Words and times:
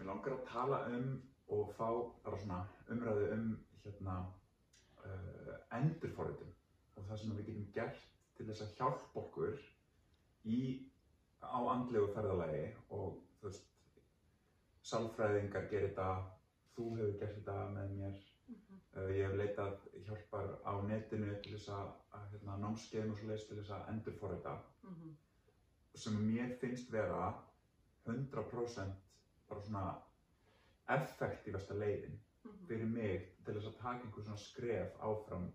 Mér 0.00 0.08
langar 0.08 0.32
að 0.32 0.44
tala 0.48 0.76
um 0.96 1.08
og 1.52 1.72
fá 1.76 1.88
bara 2.24 2.36
svona 2.40 2.58
umræðu 2.88 3.24
um 3.34 3.48
hérna 3.82 4.14
uh, 5.04 5.50
endurforritum 5.76 6.54
og 6.96 7.04
það 7.10 7.18
sem 7.20 7.34
við 7.34 7.50
getum 7.50 7.66
gert 7.74 8.06
til 8.38 8.46
þess 8.48 8.64
að 8.64 8.70
hjálpa 8.78 9.20
okkur 9.20 9.58
í, 10.48 10.60
á 11.44 11.60
andlegu 11.74 12.08
ferðalagi 12.14 12.62
og 12.96 13.18
þú 13.42 13.50
veist, 13.50 13.66
sálfræðingar 14.92 15.68
gerir 15.74 15.90
þetta, 15.90 16.08
þú 16.78 16.88
hefur 16.94 17.20
gert 17.20 17.36
þetta 17.36 17.58
með 17.74 17.92
mér, 17.98 18.24
uh, 18.54 19.12
ég 19.18 19.20
hef 19.26 19.36
leitað 19.42 19.84
hjálpar 20.08 20.50
á 20.64 20.72
netinu 20.88 21.36
til 21.44 21.58
þess 21.58 21.74
að, 21.76 21.92
að 22.16 22.26
hérna, 22.32 22.56
námskeiðum 22.64 23.12
og 23.12 23.20
svo 23.20 23.30
leiðist 23.34 23.52
til 23.52 23.60
þess 23.60 23.76
að 23.76 23.92
endurforrita. 23.92 24.56
Mhm. 24.88 25.14
sem 26.00 26.18
mér 26.24 26.56
finnst 26.56 26.88
vera 26.88 27.34
100% 28.08 29.09
bara 29.50 29.60
svona 29.66 29.84
effektífasta 30.90 31.74
leiðin 31.78 32.18
Mhm. 32.44 32.66
fyrir 32.68 32.86
mig 32.86 33.26
til 33.44 33.54
þess 33.54 33.68
að 33.68 33.78
taka 33.82 34.04
einhver 34.06 34.22
svona 34.24 34.36
skref 34.38 34.94
áfram 35.00 35.50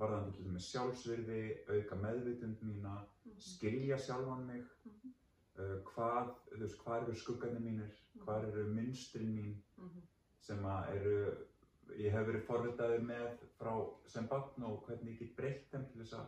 varðandi 0.00 0.36
til 0.36 0.44
dæmis 0.44 0.68
sjálfsvirði, 0.72 1.40
auka 1.68 1.96
meðvitund 1.96 2.60
mína, 2.62 2.94
Mhm. 3.24 3.40
skilja 3.40 3.96
sjálfan 3.98 4.46
mig, 4.46 4.62
Mhm. 4.84 5.12
uh, 5.58 5.82
hvað, 5.84 6.30
þú 6.52 6.60
veist, 6.60 6.78
hvað 6.84 7.02
eru 7.02 7.14
skuggarnir 7.14 7.60
mínir, 7.60 7.90
hvað 8.24 8.48
eru 8.48 8.64
mynstrin 8.74 9.34
mín 9.34 9.54
Mhm. 9.78 10.02
sem 10.40 10.62
að 10.64 10.88
eru, 10.96 11.36
ég 11.98 12.10
hef 12.12 12.26
verið 12.26 12.46
forritaður 12.46 13.00
með 13.06 13.38
frá 13.58 13.90
sem 14.06 14.26
barn 14.26 14.62
og 14.62 14.86
hvernig 14.86 15.12
ég 15.12 15.18
get 15.18 15.36
breytt 15.36 15.70
þeim 15.70 15.90
til 15.92 16.00
þess 16.02 16.12
að 16.14 16.26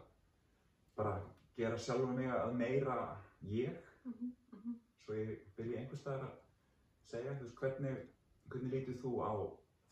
bara 0.97 1.23
gera 1.57 1.77
sjálfa 1.77 2.15
mig 2.15 2.27
að 2.29 2.55
meira 2.57 3.17
ég, 3.45 3.77
Mhm. 4.05 4.33
Mhm. 4.53 4.75
svo 4.99 5.15
ég 5.15 5.39
byrja 5.57 5.79
einhvers 5.79 6.01
staðar 6.03 6.23
að 6.25 6.37
segja, 7.11 7.37
þú 7.39 7.47
veist, 7.47 7.59
hvernig, 7.63 8.05
hvernig 8.53 8.75
lítur 8.77 9.01
þú 9.03 9.13
á 9.23 9.33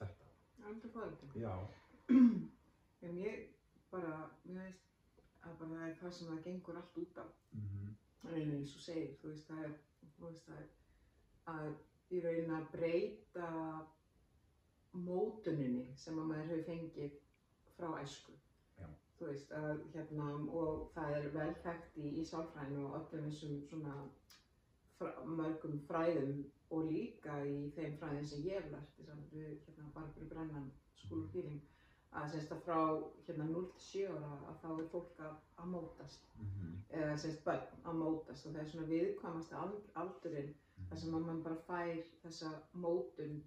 þetta? 0.00 0.30
Endurforritum. 0.70 1.34
Já. 1.34 1.54
En 3.00 3.16
ég 3.16 3.48
bara, 3.90 4.28
mér 4.44 4.66
veist 4.66 4.88
að 5.40 5.54
bara 5.62 5.70
það 5.70 5.86
er 5.88 5.94
það 6.02 6.10
sem 6.12 6.28
það 6.28 6.42
gengur 6.44 6.80
allt 6.80 6.98
út 7.00 7.20
á. 7.22 7.26
Mm 7.56 7.90
rauninni 8.28 8.58
eins 8.58 8.74
og 8.76 8.84
segir, 8.84 9.14
þú 9.20 9.32
veist, 9.32 9.48
það 9.48 9.64
er, 9.66 9.72
þú 10.16 10.26
veist, 10.26 10.48
það 10.48 10.58
er 10.60 10.68
að 11.54 11.70
í 12.10 12.20
rauninni 12.24 12.56
að 12.56 12.68
breyta 12.74 13.48
mótuninni 15.06 15.84
sem 16.02 16.18
að 16.18 16.30
maður 16.32 16.50
hefur 16.50 16.66
fengið 16.68 17.16
frá 17.76 17.88
æsku. 18.02 18.34
Já. 18.80 18.88
Þú 19.18 19.30
veist, 19.30 19.54
að 19.56 19.84
hérna, 19.94 20.28
og 20.60 20.90
það 20.96 21.16
er 21.20 21.30
vel 21.36 21.50
þekkt 21.64 22.00
í, 22.02 22.12
í 22.20 22.26
sálfræðinu 22.32 22.86
og 22.88 22.98
öllum 23.00 23.28
þessum 23.28 23.60
svona 23.70 23.96
mörgum 25.26 25.78
fræðum 25.88 26.44
og 26.70 26.84
líka 26.90 27.38
í 27.46 27.70
þeim 27.76 27.96
fræðin 27.98 28.26
sem 28.26 28.42
ég 28.46 28.60
hef 28.60 28.70
lært, 28.72 28.90
þess 28.96 29.10
að 29.14 29.34
við, 29.34 29.52
hérna, 29.66 29.90
Barbara 29.94 30.26
Brennan, 30.32 30.70
Healing, 31.32 31.60
að 32.12 32.30
semst 32.32 32.52
að 32.52 32.60
frá 32.66 32.80
hérna 33.26 33.46
0-7 33.50 34.04
ára 34.10 34.32
að 34.50 34.58
þá 34.62 34.68
er 34.82 34.88
fólk 34.92 35.20
að, 35.26 35.66
mótast. 35.74 36.20
-hmm. 36.40 36.74
eða 36.90 37.16
semst 37.18 37.44
börn 37.44 37.84
að 37.84 37.94
mótast 38.02 38.46
og 38.46 38.52
það 38.52 38.60
er 38.62 38.68
svona 38.68 38.86
viðkvæmasti 38.86 39.54
ald- 39.54 39.90
aldurinn 39.94 40.54
þar 40.88 40.98
sem 40.98 41.14
að 41.14 41.26
mann 41.26 41.42
bara 41.42 41.56
fær 41.66 42.02
þessa 42.22 42.50
mótun 42.74 43.42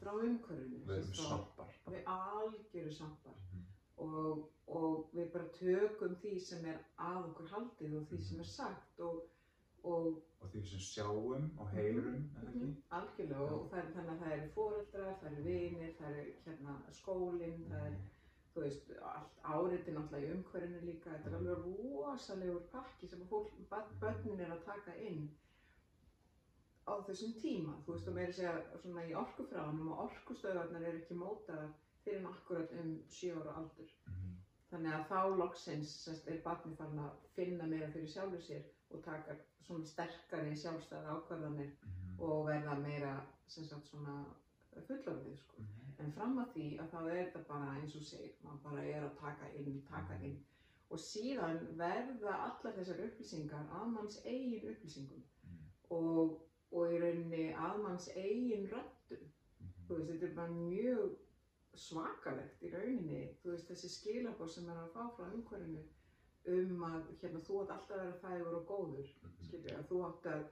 frá 0.00 0.12
umhverfinu 0.12 0.78
Við 0.86 0.90
erum 0.96 1.12
frá- 1.12 1.28
við 1.92 2.02
algjöru 2.06 2.92
sampar. 2.92 3.32
Mhm. 3.52 3.62
og, 3.96 4.48
og 4.68 5.08
við 5.14 5.30
bara 5.32 5.48
tökum 5.48 6.14
því 6.22 6.40
sem 6.40 6.64
er 6.64 6.78
að 6.98 7.24
okkur 7.30 7.48
haldið 7.48 7.94
og 7.96 8.06
því 8.10 8.18
sem 8.22 8.40
er 8.40 8.44
sagt 8.44 9.00
og, 9.00 9.22
og 9.92 10.22
Og 10.44 10.50
því 10.52 10.62
sem 10.68 10.82
sjáum 10.84 11.46
og 11.60 11.70
heyrum, 11.74 12.18
ekki? 12.42 12.58
Mhm, 12.58 12.74
algjörlega 12.98 13.54
og 13.54 13.70
það 13.70 13.78
er 13.82 13.94
þannig 13.94 14.12
að 14.12 14.20
það 14.22 14.34
eru 14.34 14.50
foreldrar, 14.56 15.14
það 15.22 15.32
eru 15.32 15.44
vinir, 15.46 15.94
það 16.00 16.18
eru 16.20 16.34
hérna 16.44 16.74
skólinn, 16.98 17.64
það 17.70 17.86
er 17.86 17.96
þú 18.56 18.62
veist, 18.64 18.92
allt 19.12 19.40
áriti 19.54 19.94
náttúrulega 19.94 20.28
í 20.28 20.34
umhverfinu 20.34 20.84
líka, 20.84 21.10
þetta 21.14 21.30
er 21.30 21.34
alveg 21.38 21.64
rosalegur 21.64 22.62
pakki 22.72 23.08
sem 23.10 23.24
börnin 24.00 24.40
er 24.46 24.54
að 24.54 24.64
taka 24.68 24.94
inn 25.08 25.26
á 26.86 26.94
þessum 27.08 27.34
tíma, 27.42 27.74
þú 27.84 27.96
veist, 27.96 28.08
og 28.08 28.16
meira 28.16 28.32
að 28.32 28.38
segja 28.38 28.80
svona 28.80 29.04
í 29.04 29.14
orkufræðanum 29.20 29.92
og 29.92 30.02
orkustöðarnar 30.06 30.88
eru 30.88 31.02
ekki 31.02 31.18
mótaðar 31.20 31.74
fyrir 32.04 32.22
en 32.22 32.30
akkurat 32.30 32.72
um 32.80 32.92
7 33.18 33.34
ára 33.40 33.56
aldur. 33.60 33.92
Mhm. 34.06 34.35
Þannig 34.70 34.94
að 34.96 35.04
þá 35.10 35.18
loksins 35.40 35.90
er 36.32 36.40
barni 36.44 36.72
farin 36.78 37.02
að 37.04 37.26
finna 37.36 37.66
meira 37.70 37.90
fyrir 37.92 38.10
sjálfur 38.10 38.42
sér 38.42 38.64
og 38.96 39.02
taka 39.04 39.36
svona 39.66 39.86
sterkari 39.86 40.56
sjálfstæða 40.58 41.12
ákvarðanir 41.16 41.70
Mhm. 41.84 42.18
og 42.20 42.46
verða 42.48 42.74
meira 42.82 43.12
sagt 43.46 43.86
svona 43.90 44.16
fullorðið 44.88 45.36
sko. 45.38 45.62
Mhm. 45.62 45.92
En 46.00 46.10
fram 46.16 46.38
að 46.38 46.50
því 46.54 46.66
að 46.80 46.90
þá 46.92 46.98
er 47.10 47.24
þetta 47.26 47.46
bara 47.48 47.70
eins 47.78 47.94
og 47.96 48.02
segir, 48.02 48.32
maður 48.44 48.62
bara 48.62 48.82
er 48.84 49.02
að 49.08 49.16
taka 49.20 49.50
inn, 49.54 49.82
taka 49.90 50.18
inn 50.22 50.36
og 50.90 50.98
síðan 50.98 51.62
verða 51.78 52.34
allar 52.48 52.74
þessar 52.76 53.00
upplýsingar 53.06 53.70
að 53.78 53.86
manns 53.94 54.18
eigin 54.24 54.68
upplýsingum 54.72 55.22
Mhm. 55.44 55.70
og, 55.90 56.40
og 56.72 56.90
í 56.90 56.98
rauninni 56.98 57.54
að 57.54 57.78
manns 57.82 58.08
eigin 58.16 58.66
röddum. 58.66 59.26
Mhm. 59.60 59.86
Þú 59.88 59.96
veist, 59.96 60.10
þetta 60.10 60.22
er 60.30 60.34
bara 60.34 60.48
mjög 60.48 61.16
svakalegt 61.76 62.62
í 62.62 62.70
rauninni, 62.72 63.22
þú 63.42 63.50
veist, 63.52 63.68
þessi 63.70 63.88
skilabóð 63.92 64.48
sem 64.54 64.68
er 64.68 64.76
að 64.76 64.92
fá 64.94 65.02
frá 65.16 65.26
umhverfinu 65.32 65.82
um 66.46 66.84
að 66.86 67.08
hérna, 67.20 67.40
þú 67.42 67.62
átt 67.62 67.70
alltaf 67.74 67.96
að 67.96 68.04
vera 68.04 68.20
þægur 68.22 68.54
og 68.60 68.66
góður, 68.70 69.08
Mhm. 69.22 69.46
skilju, 69.48 69.72
að 69.78 69.88
þú 69.90 69.96
átt 70.08 70.26
að, 70.32 70.44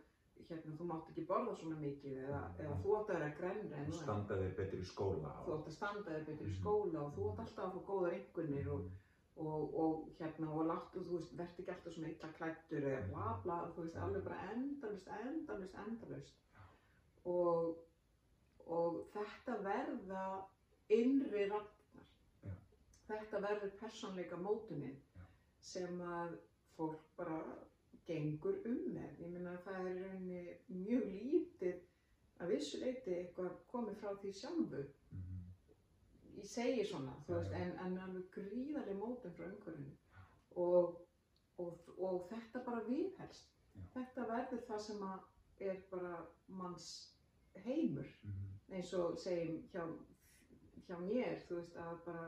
hérna, 0.49 0.73
þú 0.79 0.85
mátt 0.91 1.09
ekki 1.11 1.27
borða 1.27 1.55
svona 1.57 1.77
mikið 1.81 2.17
eða, 2.25 2.41
eða 2.59 2.83
þú 2.83 2.97
átt 2.99 3.11
að 3.11 3.19
vera 3.19 3.35
grænri 3.39 3.73
en 3.79 3.87
þú 3.87 4.03
standa 4.03 4.35
þér 4.35 4.57
betur 4.57 4.81
í 4.81 4.85
skóla. 4.91 5.31
þú 5.47 5.55
átt 5.59 5.67
að 5.69 5.73
standa 5.79 6.11
þér 6.11 6.25
betur 6.27 6.47
í 6.47 6.51
Mhm. 6.51 6.61
skóla 6.61 6.99
og 7.05 7.12
þú 7.15 7.31
átt 7.31 7.39
alltaf 7.39 7.65
að 7.65 7.73
fá 7.75 7.87
góðar 7.87 8.12
einhvernir 8.15 8.69
og, 8.73 8.81
Mhm. 8.81 8.91
og, 9.37 9.75
og 9.75 10.09
hérna 10.19 10.49
og 10.51 10.67
láttu, 10.67 10.99
þú 11.05 11.12
veist, 11.19 11.37
verð 11.37 11.59
ekki 11.59 11.73
alltaf 11.75 11.93
svona 11.95 12.09
illa 12.09 12.33
klættur 12.39 12.83
eða 12.83 13.09
bla 13.09 13.41
bla, 13.45 13.73
þú 13.77 13.83
veist, 13.83 13.97
alveg 13.97 14.25
bara 14.25 14.53
endalust, 14.53 15.09
endalust, 15.09 15.75
endalust 15.75 16.35
og, 17.25 17.79
og 18.67 19.06
þetta 19.15 19.62
verða 19.62 20.45
innri 20.89 21.47
ragnar 21.49 22.09
Já. 22.45 22.53
þetta 23.09 23.41
verður 23.41 23.71
persónleika 23.81 24.37
mótunin 24.37 24.97
Já. 25.17 25.25
sem 25.61 26.00
að 26.00 26.37
fólk 26.77 27.00
bara 27.17 27.39
gengur 28.06 28.59
um 28.69 28.81
með, 28.94 29.19
ég 29.23 29.31
meina 29.33 29.56
það 29.65 29.87
er 29.89 30.00
rauninni 30.03 30.56
mjög 30.69 31.05
lítið 31.15 31.78
að 32.43 32.50
vissu 32.50 32.81
leiti 32.83 33.15
eitthvað 33.15 33.55
komið 33.73 33.97
frá 34.03 34.11
því 34.21 34.33
sjálfu 34.41 34.83
Mhm. 35.15 35.41
ég 36.37 36.44
segi 36.50 36.84
svona, 36.84 37.15
þú 37.27 37.34
veist, 37.39 37.53
en, 37.53 37.73
en 37.78 37.99
alveg 37.99 38.25
gríðarlega 38.34 38.99
mótum 38.99 39.33
frá 39.33 39.47
umhverfinu 39.47 39.93
og, 40.56 40.99
og, 41.59 41.78
og 41.99 42.28
þetta 42.31 42.65
bara 42.65 42.83
viðhelst. 42.89 43.49
Þetta 43.94 44.27
verður 44.28 44.65
það 44.69 44.81
sem 44.81 45.00
að 45.03 45.21
er 45.61 45.77
bara 45.91 46.27
manns 46.49 46.89
heimur, 47.65 48.09
Mhm. 48.23 48.50
eins 48.71 48.93
og 48.94 49.17
segjum 49.19 49.62
hjá, 49.73 49.87
hjá 50.89 50.99
mér, 51.00 51.43
þú 51.49 51.59
veist, 51.61 51.77
að 51.77 51.99
bara 52.06 52.25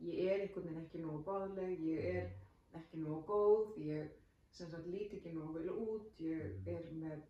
ég 0.00 0.18
er 0.26 0.40
einhvern 0.44 0.66
veginn 0.68 0.84
ekki 0.84 1.02
nógu 1.04 1.22
báðleg, 1.26 1.80
ég 1.86 2.04
er 2.14 2.30
ekki 2.80 3.00
nógu 3.02 3.22
góð, 3.28 3.76
ég 3.86 4.10
sem 4.50 4.70
sagt 4.70 4.86
líti 4.86 5.16
ekki 5.20 5.32
nógu 5.36 5.58
vel 5.58 5.70
út, 5.70 6.20
ég 6.20 6.68
er 6.68 6.86
með, 6.92 7.20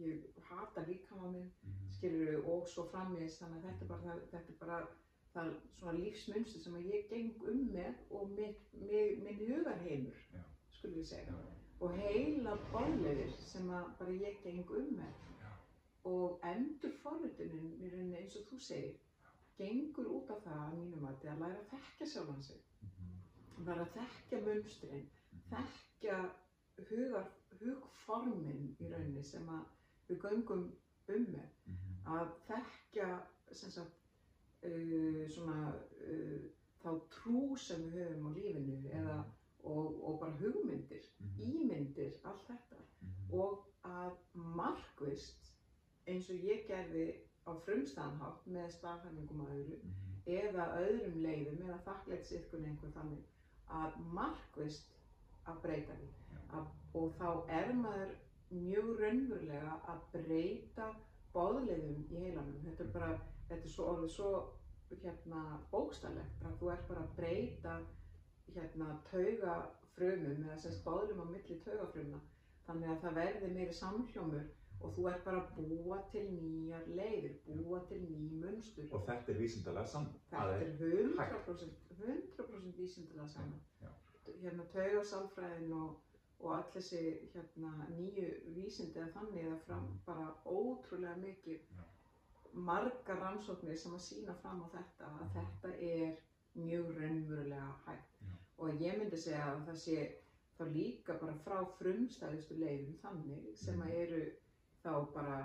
ég 0.00 0.24
hata 0.50 0.84
líkama 0.88 1.30
minn, 1.32 1.50
Mhm. 1.62 1.90
skilur 1.92 2.44
og 2.46 2.66
svo 2.68 2.84
framvegis 2.90 3.38
þannig 3.40 3.64
að 3.64 3.68
þetta 3.70 3.82
er 3.84 3.88
bara, 3.88 4.20
þetta 4.32 4.48
er 4.48 4.58
bara 4.60 4.86
það 5.34 5.46
er 5.50 5.56
svona 5.76 5.98
lífsmunstu 5.98 6.60
sem 6.62 6.74
að 6.74 6.86
ég 6.94 7.08
geng 7.10 7.42
um 7.48 7.68
með 7.74 7.94
og 8.10 8.30
minn, 8.30 8.54
minn, 8.72 9.22
minn 9.24 9.38
hugarheimur, 9.48 10.16
skulum 10.72 10.96
við 10.96 11.04
segja 11.04 11.26
Já. 11.26 11.34
og 11.80 11.90
heila 11.98 12.54
bálegur 12.72 13.30
sem 13.38 13.68
að 13.68 13.98
bara 13.98 14.10
ég 14.10 14.42
geng 14.42 14.70
um 14.70 14.96
með 14.96 15.12
Já. 15.42 15.50
og 16.04 16.40
endur 16.42 16.90
forritunin 17.02 17.76
í 17.82 17.90
rauninni 17.92 18.16
eins 18.16 18.36
og 18.36 18.46
þú 18.48 18.60
segir 18.60 18.96
gengur 19.58 20.06
út 20.18 20.30
af 20.30 20.42
það 20.44 20.58
að 20.64 20.74
mínum 20.78 21.04
að 21.08 21.28
að 21.32 21.38
læra 21.42 21.60
að 21.60 21.70
þekkja 21.74 22.06
sjálfan 22.12 22.42
sig 22.42 22.60
Mhm. 22.82 23.66
læra 23.66 23.84
að 23.86 23.94
þekkja 23.98 24.40
munstrin 24.46 25.06
Mhm. 25.32 25.40
þekkja 25.52 26.18
hugar, 26.90 27.30
hugformin 27.60 28.76
í 28.80 28.90
rauninni 28.92 29.22
sem 29.24 29.46
við 30.08 30.18
göngum 30.20 30.66
um 31.08 31.26
með 31.32 31.48
Mhm. 31.66 32.04
að 32.06 32.28
þekkja 32.48 33.22
sagt, 33.52 33.96
uh, 34.64 35.28
svona, 35.28 35.74
uh, 36.00 36.40
þá 36.82 37.00
trú 37.10 37.56
sem 37.58 37.82
við 37.82 37.94
höfum 37.98 38.26
á 38.26 38.30
lífinu 38.36 38.90
eða, 38.92 39.24
og, 39.64 40.04
og 40.04 40.20
bara 40.20 40.32
hugmyndir, 40.36 41.04
Mhm. 41.20 41.38
ímyndir, 41.38 42.20
allt 42.24 42.44
þetta 42.48 42.76
Mhm. 43.02 43.32
og 43.32 43.64
að 43.84 44.16
markvist 44.34 45.52
eins 46.06 46.30
og 46.30 46.36
ég 46.36 46.66
gerði 46.68 47.14
á 47.46 47.50
frumstæðanhátt 47.66 48.46
með 48.56 48.68
staðhæfingum 48.76 49.40
að 49.46 49.54
öðru 49.56 49.78
Mhm. 49.82 50.04
eða 50.26 50.64
öðrum 50.82 51.16
leiðum 51.22 51.62
eða 51.68 51.78
þakklættsiðkun 51.88 52.64
einhver 52.70 52.94
þannig 52.96 53.24
að 53.80 53.98
markvist 54.18 54.94
að 55.46 55.60
breyta 55.62 55.92
því 56.00 56.08
Já. 56.08 56.40
að, 56.58 56.66
og 56.94 57.12
þá 57.20 57.28
er 57.60 57.72
maður 57.74 58.14
mjög 58.50 58.90
raunverulega 59.00 59.76
að 59.92 60.00
breyta 60.12 60.88
boðleiðum 61.34 62.04
í 62.10 62.20
heilanum. 62.24 62.60
Þetta 62.64 62.84
er 62.84 62.92
bara, 62.92 63.20
þetta 63.48 63.64
er 63.64 63.74
svo 63.74 63.84
orðið 63.92 64.10
svo 64.16 64.30
hérna 65.02 65.42
bókstaflegt 65.70 66.44
að 66.46 66.58
þú 66.60 66.70
ert 66.72 66.88
bara 66.88 67.00
að 67.00 67.16
breyta 67.16 67.76
hérna 68.54 68.90
taugafrumum 69.10 70.44
eða 70.46 70.58
sérst 70.62 70.84
boðlum 70.84 71.22
á 71.22 71.26
milli 71.30 71.56
taugafrumna 71.64 72.20
þannig 72.66 72.90
að 72.90 73.00
það 73.02 73.14
verði 73.20 73.48
meiri 73.54 73.72
samhljómur 73.74 74.46
og 74.80 74.92
þú 74.96 75.06
ert 75.10 75.24
bara 75.24 75.40
að 75.40 75.68
búa 75.68 75.98
til 76.12 76.24
nýjar 76.30 76.86
leiðir, 76.98 77.36
búa 77.46 77.80
til 77.88 78.00
ný 78.04 78.30
munstur. 78.42 78.88
Og 78.92 79.06
þetta 79.06 79.32
er 79.32 79.38
vísindalega 79.40 79.86
sann. 79.86 80.06
Þetta 80.30 80.60
er 80.60 80.72
100%, 80.80 81.70
100% 82.00 82.76
vísindalega 82.76 83.28
saman. 83.28 83.60
Já. 83.82 83.88
Hérna 84.42 84.64
taugarsálfræðin 84.74 85.72
og, 85.72 85.96
og 86.40 86.54
all 86.56 86.64
þessi 86.74 87.02
hérna, 87.34 87.72
nýju 87.96 88.26
vísindi 88.56 89.00
að 89.00 89.12
þannig 89.16 89.46
að 89.52 89.58
fram 89.66 89.82
Mm. 89.86 89.98
bara 90.06 90.34
ótrúlega 90.46 91.16
mikið 91.16 91.58
Já. 91.76 91.84
margar 92.52 93.18
rannsóknir 93.20 93.76
sem 93.78 93.92
að 93.92 94.00
sína 94.00 94.34
fram 94.42 94.62
á 94.62 94.66
þetta 94.76 95.04
að 95.06 95.20
Mhm. 95.20 95.30
þetta 95.36 95.70
er 95.80 96.16
mjög 96.56 96.86
raunverulega 96.98 97.72
hægt 97.86 98.20
Já. 98.20 98.32
og 98.58 98.68
ég 98.80 98.98
myndi 98.98 99.16
segja 99.16 99.44
að 99.56 99.66
það 99.66 99.76
sé 99.76 100.12
þá 100.58 100.64
líka 100.72 101.18
bara 101.20 101.34
frá 101.44 101.64
frumstæðustu 101.78 102.54
leiðum 102.58 102.94
þannig 103.02 103.56
sem 103.56 103.80
að 103.80 103.86
Mhm. 103.86 103.92
eru 104.02 104.30
þá 104.86 104.94
bara 105.14 105.38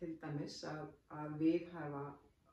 til 0.00 0.12
dæmis 0.22 0.58
að, 0.72 0.86
að 1.20 1.36
viðhæfa 1.40 2.04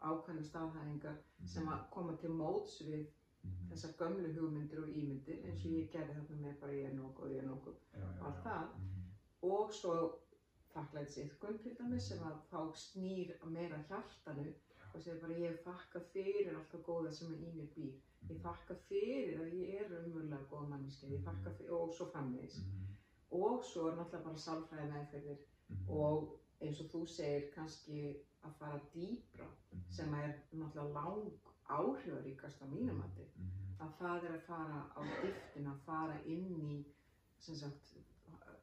ákveðna 0.04 0.44
staðhæðingar 0.52 1.20
sem 1.56 1.68
að 1.72 1.84
koma 1.98 2.18
til 2.24 2.30
móts 2.40 2.82
við 2.88 3.06
Mhm. 3.44 3.70
þessar 3.74 3.92
gömlu 4.00 4.30
hugmyndir 4.38 4.80
og 4.80 4.88
ímyndir 4.96 5.40
eins 5.50 5.64
og 5.68 5.72
ég 5.76 5.88
gerði 5.92 6.14
þarna 6.16 6.36
með 6.46 6.60
bara 6.62 6.72
ég 6.78 6.86
er 6.90 6.94
nóg 6.96 7.18
og 7.20 7.32
ég 7.32 7.42
er 7.42 7.48
Já, 7.50 8.00
já, 8.00 8.26
allt 8.28 8.38
já. 8.38 8.44
það. 8.44 8.70
Mhm. 8.78 9.02
og 9.50 9.74
svo 9.74 9.96
þakklæðið 10.74 11.10
siðkun 11.16 11.58
til 11.64 11.74
dæmis 11.80 12.08
sem 12.08 12.22
að 12.24 12.38
þá 12.52 12.62
snýr 12.84 13.34
meira 13.52 13.82
hjartanu 13.90 14.46
og 14.96 15.02
segir 15.02 15.20
bara 15.22 15.34
ég 15.34 15.60
þakka 15.66 16.00
fyrir 16.14 16.56
allt 16.56 16.72
það 16.72 16.86
góða 16.88 17.12
sem 17.14 17.34
að 17.34 17.44
í 17.44 17.52
mér 17.58 17.68
býr 17.76 17.94
ég 18.32 18.40
þakka 18.46 18.76
fyrir 18.88 19.42
að 19.44 19.54
ég 19.60 19.82
er 19.82 19.98
umvöldlega 20.06 20.48
góða 20.54 20.70
manniski 20.70 21.12
ég 21.12 21.26
þakka 21.28 21.52
fyrir 21.58 21.72
og 21.82 21.94
svo 21.94 22.06
framvegis 22.16 22.62
Mhm. 22.64 22.96
og 23.32 23.64
svo 23.64 23.88
er 23.90 23.96
náttúrulega 23.98 24.24
bara 24.24 24.46
sálfræði 24.48 24.92
meðferðir 24.94 25.38
Mhm. 25.70 25.90
og 25.90 26.40
eins 26.62 26.80
og 26.82 26.88
þú 26.92 27.06
segir 27.08 27.52
kannski 27.56 28.16
að 28.44 28.52
fara 28.60 28.80
dýbra 28.96 29.48
Mhm. 29.72 29.82
sem 29.90 30.14
er 30.14 30.34
náttúrulega 30.54 30.94
lang 30.94 31.32
áhrifaríkast 31.70 32.62
á 32.62 32.66
mínum 32.66 32.98
mati 32.98 33.26
Mhm. 33.36 33.78
að 33.80 33.92
það 34.00 34.24
er 34.24 34.38
að 34.38 34.42
fara 34.42 34.92
á 34.96 35.02
dýftina, 35.22 35.76
fara 35.86 36.20
inn 36.26 36.60
í, 36.60 36.86
sem 37.38 37.56
sagt, 37.56 37.94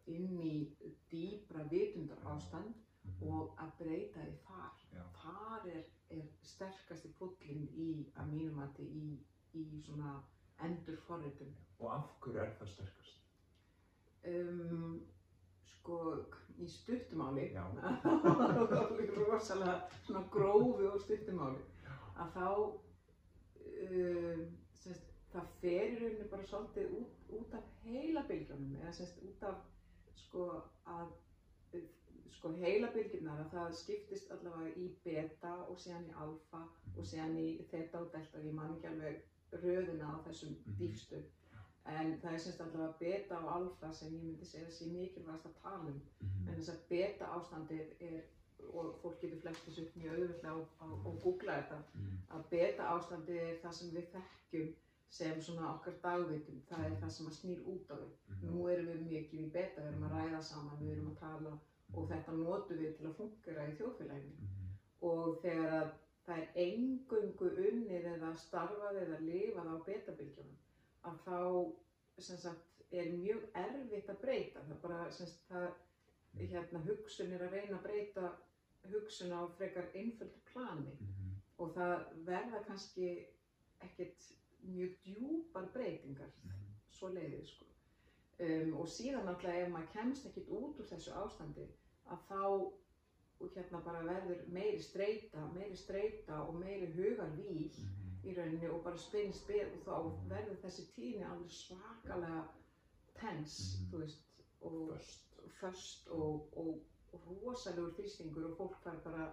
inn 0.06 0.38
í 0.40 0.68
dýbra 1.10 1.64
vitundar 1.70 2.18
ástand 2.24 2.74
Mhm. 3.04 3.28
og 3.32 3.56
að 3.58 3.70
breyta 3.78 4.20
því 4.20 4.36
þar. 4.46 4.72
Já. 4.92 5.02
Þar 5.12 5.66
er, 5.66 5.84
er 6.10 6.22
sterkasti 6.42 7.08
pullin 7.18 7.68
í, 7.74 8.06
að 8.16 8.26
mínum 8.30 8.54
mati, 8.54 8.82
í, 8.82 9.18
í 9.54 9.80
svona 9.80 10.22
endurforritun. 10.58 11.54
Og 11.80 11.90
af 11.94 12.20
hverju 12.20 12.38
er 12.40 12.50
það 12.58 12.68
sterkast? 12.68 13.16
Um, 14.26 15.06
sko, 15.76 15.98
í 16.60 16.66
stuttumáli, 16.68 17.46
Já. 17.54 17.64
rosalega 19.18 19.76
svona 20.04 20.24
grófi 20.34 20.88
og 20.90 21.00
stuttumáli, 21.04 21.62
að 22.20 22.34
þá 22.36 22.46
um, 23.86 24.44
semst, 24.82 25.06
það 25.32 25.48
fer 25.62 25.86
í 25.94 25.98
rauninni 26.02 26.28
bara 26.32 26.46
svolítið 26.50 26.94
út, 27.00 27.24
út 27.40 27.56
af 27.60 27.66
heilabylgjunum 27.86 28.76
eða 28.82 28.92
semst 28.98 29.20
út 29.26 29.42
af 29.50 29.58
sko 30.18 30.46
að 30.90 31.10
sko 32.40 32.52
heilabylgjunar 32.56 33.40
að 33.42 33.50
það 33.52 33.72
skiptist 33.76 34.30
allavega 34.32 34.70
í 34.80 34.86
beta 35.04 35.50
og 35.68 35.76
síðan 35.82 36.06
í 36.08 36.12
alfa 36.22 36.60
og 36.96 37.04
síðan 37.04 37.34
í 37.36 37.48
þeta 37.70 38.00
og 38.00 38.12
delta. 38.14 38.38
Og 38.38 38.46
ég 38.46 38.54
man 38.56 38.72
ekki 38.76 38.88
alveg 38.88 39.20
röðina 39.60 40.06
á 40.14 40.16
þessum 40.24 40.54
Mhm. 40.54 40.76
dýfstu 40.78 41.20
en 41.98 42.12
það 42.22 42.34
er 42.34 42.38
semst 42.44 42.60
allavega 42.64 42.98
beta 43.00 43.38
og 43.38 43.48
alfa 43.54 43.92
sem 43.92 44.12
ég 44.14 44.22
myndi 44.26 44.44
segja 44.46 44.70
sé 44.70 44.86
mikilvægast 44.92 45.46
að 45.46 45.56
tala 45.62 45.88
um 45.90 46.00
Mhm. 46.20 46.48
en 46.48 46.54
þess 46.58 46.68
að 46.74 46.84
beta 46.88 47.24
ástandið 47.38 47.86
er 48.10 48.20
og 48.74 48.98
fólk 49.02 49.20
getur 49.20 49.40
flest 49.40 49.64
þessu 49.66 49.82
upp 49.86 49.96
mjög 49.96 50.18
auðvitað 50.18 50.58
og, 50.60 50.66
og, 50.80 51.06
og 51.06 51.14
googla 51.24 51.52
þetta 51.62 51.78
Mhm. 51.94 52.18
að 52.36 52.42
beta 52.50 52.82
ástandið 52.96 53.40
er 53.48 53.56
það 53.62 53.72
sem 53.78 53.90
við 53.96 54.06
þekkjum 54.14 54.74
sem 55.10 55.40
svona 55.42 55.70
okkar 55.74 55.94
dagvitum 56.02 56.60
það 56.70 56.84
er 56.84 56.96
það 57.00 57.10
sem 57.10 57.26
að 57.26 57.38
snýr 57.40 57.60
út 57.72 57.90
á 57.90 57.96
við 58.02 58.12
Mhm. 58.28 58.50
nú 58.50 58.68
erum 58.68 58.86
við 58.86 59.00
mikið 59.08 59.40
í 59.46 59.50
beta, 59.52 59.80
við 59.80 59.88
erum 59.88 60.04
að 60.04 60.14
ræða 60.18 60.42
saman 60.42 60.78
við 60.82 60.92
erum 60.92 61.10
að 61.10 61.18
tala 61.18 61.58
og 61.94 62.08
þetta 62.08 62.32
notum 62.32 62.76
við 62.78 62.96
til 62.96 63.06
að 63.06 63.14
fungera 63.18 63.66
í 63.68 63.76
þjóðfélaginu 63.78 64.36
Mhm. 64.38 64.68
og 65.02 65.38
þegar 65.42 65.72
að 65.82 65.90
það 66.26 66.38
er 66.38 66.48
engungu 66.54 67.48
unnið 67.66 68.04
eða 68.14 68.36
starfað 68.36 68.94
eða 69.02 69.18
lifað 69.20 69.66
á 69.72 69.76
betabilgjunum 69.86 70.56
að 71.08 71.20
þá 71.24 71.36
sagt, 72.20 72.82
er 72.92 73.08
mjög 73.14 73.44
erfitt 73.56 74.08
að 74.10 74.18
breyta 74.20 74.62
það 74.66 74.80
bara 74.82 75.10
sagt, 75.14 75.38
það, 75.48 75.68
hérna, 76.50 76.80
hugsun 76.86 77.32
er 77.36 77.44
að 77.46 77.54
reyna 77.56 77.78
að 77.78 77.84
breyta 77.86 78.26
hugsun 78.90 79.32
á 79.32 79.40
frekar 79.56 79.88
einföldu 79.94 80.40
plani 80.52 80.96
Mhm. 81.00 81.30
og 81.58 81.72
það 81.74 82.04
verða 82.26 82.60
kannski 82.66 83.08
ekkert 83.80 84.32
mjög 84.64 84.90
djúpar 85.04 85.66
breytingar 85.72 86.28
Mhm. 86.44 86.74
svo 86.90 87.08
leiðið 87.08 87.44
sko. 87.46 87.66
Um, 88.40 88.74
og 88.74 88.86
síðan 88.88 89.24
náttúrulega 89.28 89.62
ef 89.66 89.68
maður 89.68 89.92
kemst 89.92 90.26
ekkert 90.26 90.48
út 90.48 90.78
úr 90.80 90.86
þessu 90.86 91.10
ástandi 91.12 91.66
að 92.06 92.18
þá 92.28 92.70
hérna 93.54 93.78
bara 93.84 94.02
verður 94.04 94.46
meiri 94.48 94.78
streyta, 94.78 95.46
meiri 95.46 95.74
streyta 95.74 96.40
og 96.46 96.54
meiri 96.54 96.86
hugarvíl 96.94 97.70
Mhm. 97.78 97.99
Í 98.24 98.34
rauninni 98.36 98.68
og 98.68 98.82
bara 98.84 98.98
spinnst 99.00 99.46
beð 99.48 99.70
og 99.76 99.84
þá 99.86 100.28
verður 100.32 100.58
þessi 100.64 100.86
tíðni 100.94 101.24
alveg 101.30 101.50
svakalega 101.56 102.42
tens, 103.20 103.56
Mhm. 103.80 103.90
þú 103.92 103.98
veist, 104.00 104.42
og 104.60 104.98
föst 105.60 106.08
og, 106.10 106.48
og, 106.56 106.80
og 107.12 107.20
rosalegur 107.42 107.94
þrýstingur 107.96 108.50
og 108.50 108.56
fólk 108.58 108.76
fær 108.84 109.00
bara, 109.04 109.30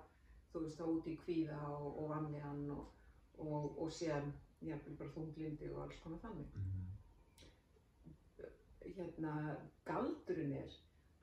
þú 0.53 0.63
veist, 0.63 0.79
þá 0.79 0.85
út 0.93 1.07
í 1.07 1.17
kvíða 1.25 1.59
og, 1.69 1.87
og 1.99 2.09
vanlíðan 2.13 2.69
og, 2.71 2.85
og, 3.37 3.77
og 3.79 3.91
síðan 3.91 4.31
jafnvel 4.61 4.97
bara 4.97 5.09
þunglindi 5.15 5.71
og 5.73 5.81
alls 5.83 5.99
konar 6.03 6.19
þannig. 6.19 6.55
Mhm. 6.55 6.83
Hérna, 8.97 9.33
galdurinn 9.85 10.53
er 10.57 10.75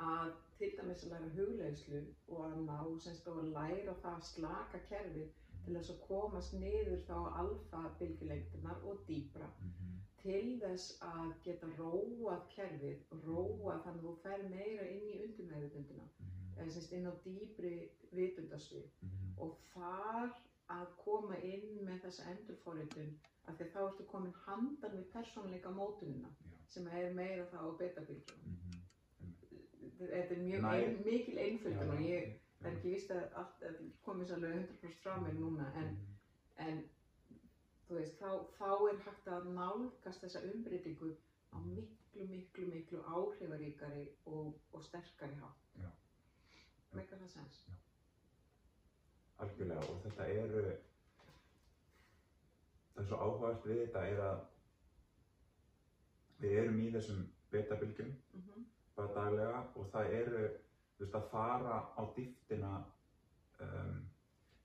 að 0.04 0.32
til 0.58 0.70
dæmis 0.76 1.04
að 1.06 1.10
læra 1.14 1.30
hugleiðslu 1.36 2.00
og 2.28 2.42
að 2.44 2.58
ná 2.66 2.78
semst 3.00 3.28
og 3.30 3.38
að 3.40 3.52
læra 3.56 3.94
það 4.02 4.18
að 4.18 4.26
slaka 4.28 4.80
kerfið 4.90 5.30
til 5.64 5.74
þess 5.76 5.90
að 5.94 6.00
komast 6.08 6.54
niður 6.60 7.02
þá 7.08 7.18
alfa-bylgjulengdunar 7.42 8.82
og 8.90 8.98
dýbra 9.08 9.48
Mhm. 9.60 9.92
til 10.22 10.60
þess 10.60 10.98
að 11.02 11.32
geta 11.44 11.66
róað 11.78 12.42
kerfið, 12.56 12.98
róað 13.26 13.82
þannig 13.84 14.02
að 14.02 14.08
þú 14.08 14.16
fer 14.22 14.42
meira 14.50 14.88
inn 14.88 15.08
í 15.12 15.20
undirmeðutundina 15.26 16.08
Mhm. 16.20 16.58
eða 16.58 16.70
semst 16.72 16.92
inn 16.92 17.06
á 17.06 17.14
dýbri 17.26 17.88
vitundasvið 18.12 18.88
Mhm. 19.02 19.38
og 19.38 19.56
þar 19.74 20.30
að 20.70 20.86
koma 21.04 21.36
inn 21.38 21.84
með 21.86 22.00
þessa 22.04 22.28
endurforritun 22.32 23.14
af 23.48 23.58
því 23.58 23.64
þá 23.72 23.78
ertu 23.88 24.04
komin 24.06 24.32
handan 24.46 24.96
við 24.98 25.10
persónleika 25.12 25.70
mótunina 25.70 26.28
Já. 26.28 26.50
sem 26.66 26.86
er 26.88 27.12
meira 27.12 27.44
þá 27.52 27.56
á 27.60 27.78
betabilgjum 27.78 28.38
Mhm. 28.44 28.64
þetta 29.98 30.30
er 30.30 30.40
mjög 30.40 30.64
ein, 30.64 31.04
mikil 31.04 31.36
einföldun 31.38 31.90
og 31.90 31.98
ég. 32.00 32.38
Það 32.64 32.70
er 32.70 32.76
ekki 32.78 32.92
víst 32.94 33.10
að 33.12 33.24
allt 33.40 33.64
að 33.68 33.80
komið 34.06 34.28
sér 34.28 34.36
alveg 34.38 34.54
100% 34.58 35.00
frá 35.02 35.16
mér 35.20 35.34
núna 35.36 35.66
en, 35.80 35.90
en 36.66 36.78
veist, 37.90 38.16
þá, 38.22 38.30
þá 38.56 38.70
er 38.88 39.02
hægt 39.04 39.28
að 39.28 39.50
nálgast 39.58 40.24
þessa 40.24 40.40
umbreytingu 40.48 41.10
á 41.52 41.56
miklu, 41.66 42.26
miklu, 42.30 42.70
miklu 42.72 43.02
áhrifaríkari 43.04 44.06
og, 44.32 44.54
og 44.72 44.86
sterkari 44.86 45.36
hátt. 45.42 45.68
Já. 45.82 45.90
Meikar 46.96 47.20
það 47.20 47.34
sens? 47.36 47.60
Algjörlega 49.44 49.84
og 49.92 50.00
þetta 50.06 50.32
eru 50.32 50.64
það 52.94 53.02
er 53.04 53.08
svo 53.10 53.20
áhugavert 53.20 53.68
við 53.68 53.80
þetta 53.84 54.08
er 54.08 54.26
að 54.30 54.42
við 56.40 56.60
erum 56.62 56.80
í 56.80 56.92
þessum 56.96 57.24
beta-bylgjum 57.52 58.14
Mm 58.34 58.40
-hmm. 58.40 58.64
bara 58.96 59.14
daglega 59.14 59.64
og 59.74 59.90
það 59.92 60.12
eru 60.20 60.44
þú 60.96 61.04
veist 61.04 61.14
að 61.18 61.30
fara 61.30 61.78
á 61.98 62.02
dýftina 62.16 62.72
um, 63.60 63.96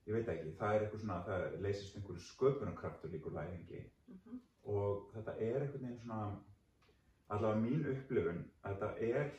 ég 0.06 0.14
veit 0.16 0.28
ekki, 0.32 0.52
það 0.58 0.74
er 0.76 0.84
eitthvað 0.84 1.00
svona 1.04 1.18
það 1.26 1.56
leysist 1.64 1.96
einhverju 1.98 2.24
sköpunarkraftur 2.28 3.10
líkur 3.14 3.32
læringi 3.38 3.84
Mhm. 4.10 4.38
og 4.64 5.10
þetta 5.14 5.34
er 5.38 5.60
einhvern 5.62 5.82
veginn 5.84 5.98
svona 5.98 6.36
allavega 7.30 7.60
mín 7.62 7.84
upplifun 7.92 8.40
að 8.64 8.74
þetta 8.80 8.88
er 9.08 9.30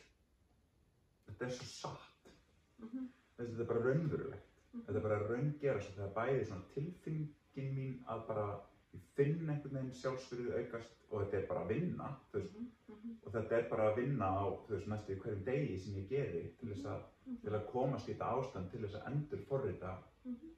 þetta 1.28 1.46
er 1.46 1.50
svo 1.58 1.66
satt 1.66 2.32
Mhm. 2.80 3.08
þetta 3.38 3.60
er 3.62 3.66
bara 3.66 3.84
raunverulegt 3.84 4.48
Mhm. 4.74 4.82
þetta 4.86 4.96
er 4.98 5.02
bara 5.02 5.20
raungera 5.28 5.80
svo 5.82 5.94
það 5.98 6.08
er 6.10 6.14
bæði 6.20 6.46
svona 6.48 6.70
tilfinningin 6.76 7.76
mín 7.76 8.04
að 8.08 8.28
bara 8.28 8.60
ég 8.94 9.02
finn 9.16 9.50
einhvern 9.50 9.74
veginn 9.76 9.92
sjálfsfyrðið 10.02 10.58
aukast 10.60 10.94
og 11.12 11.22
þetta 11.22 11.38
er 11.42 11.48
bara 11.48 11.62
að 11.66 11.68
vinna, 11.68 12.16
þú 12.32 12.40
veist, 12.40 12.56
mhm, 12.56 12.68
og 13.10 13.34
þetta 13.34 13.58
er 13.58 13.68
bara 13.70 13.90
að 13.90 14.00
vinna 14.02 14.30
á, 14.30 14.44
veist, 14.70 14.88
næstu 14.90 15.18
hverjum 15.22 15.44
degi 15.48 15.78
sem 15.80 16.00
ég 16.02 16.10
geri 16.10 16.42
til 16.60 16.72
þess 16.72 16.90
að, 16.94 17.06
til 17.44 17.54
að 17.54 17.68
komast 17.72 18.10
í 18.10 18.14
þetta 18.14 18.32
ástand 18.38 18.72
til 18.72 18.82
þess 18.86 19.00
að 19.00 19.08
endur 19.12 19.46
forrita 19.50 19.94
mhm, 20.24 20.52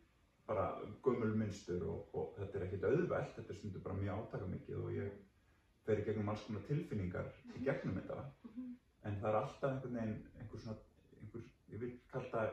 bara 0.48 0.66
gömul 1.06 1.36
mynstur 1.40 1.86
og, 1.88 2.16
og 2.20 2.34
þetta 2.38 2.60
er 2.60 2.66
ekkert 2.68 2.88
auðvelt, 2.90 3.36
þetta 3.38 3.54
er 3.54 3.60
stundur 3.60 3.86
bara 3.86 4.00
mjög 4.00 4.24
átakamikið 4.24 4.82
og 4.82 4.98
ég 4.98 5.14
fer 5.88 6.00
í 6.00 6.06
gegnum 6.08 6.32
alls 6.32 6.44
konar 6.48 6.66
tilfinningar 6.68 7.32
í 7.54 7.64
gegnum 7.64 8.00
þetta. 8.00 8.20
Mhm, 8.50 8.70
en 9.08 9.18
það 9.22 9.30
er 9.30 9.40
alltaf 9.40 9.70
einhvern 9.70 9.98
veginn 10.00 10.42
einhver 10.42 10.64
svona, 10.66 10.78
einhver, 11.22 11.48
ég 11.74 11.84
vil 11.84 11.94
kalla, 12.12 12.46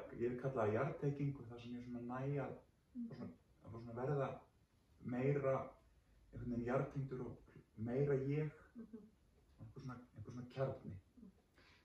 það 0.54 0.74
jarðteiking 0.76 1.36
og 1.36 1.50
það 1.50 1.62
sem 1.64 1.76
ég 1.78 1.86
svona 1.88 2.06
næja 2.14 2.48
mhm. 2.94 3.28
að 3.64 3.74
fá 3.74 3.76
svona 3.76 3.98
verða 4.00 4.30
meira 5.14 5.54
einhvern 6.30 6.50
veginn 6.50 6.68
jarðtengdur 6.68 7.26
og 7.26 7.56
meira 7.90 8.18
ég, 8.30 8.54
mhm. 8.78 9.06
Einhver 9.60 9.84
svona, 9.84 9.96
einhver 10.16 10.34
svona 10.34 10.50
kjarni. 10.56 10.96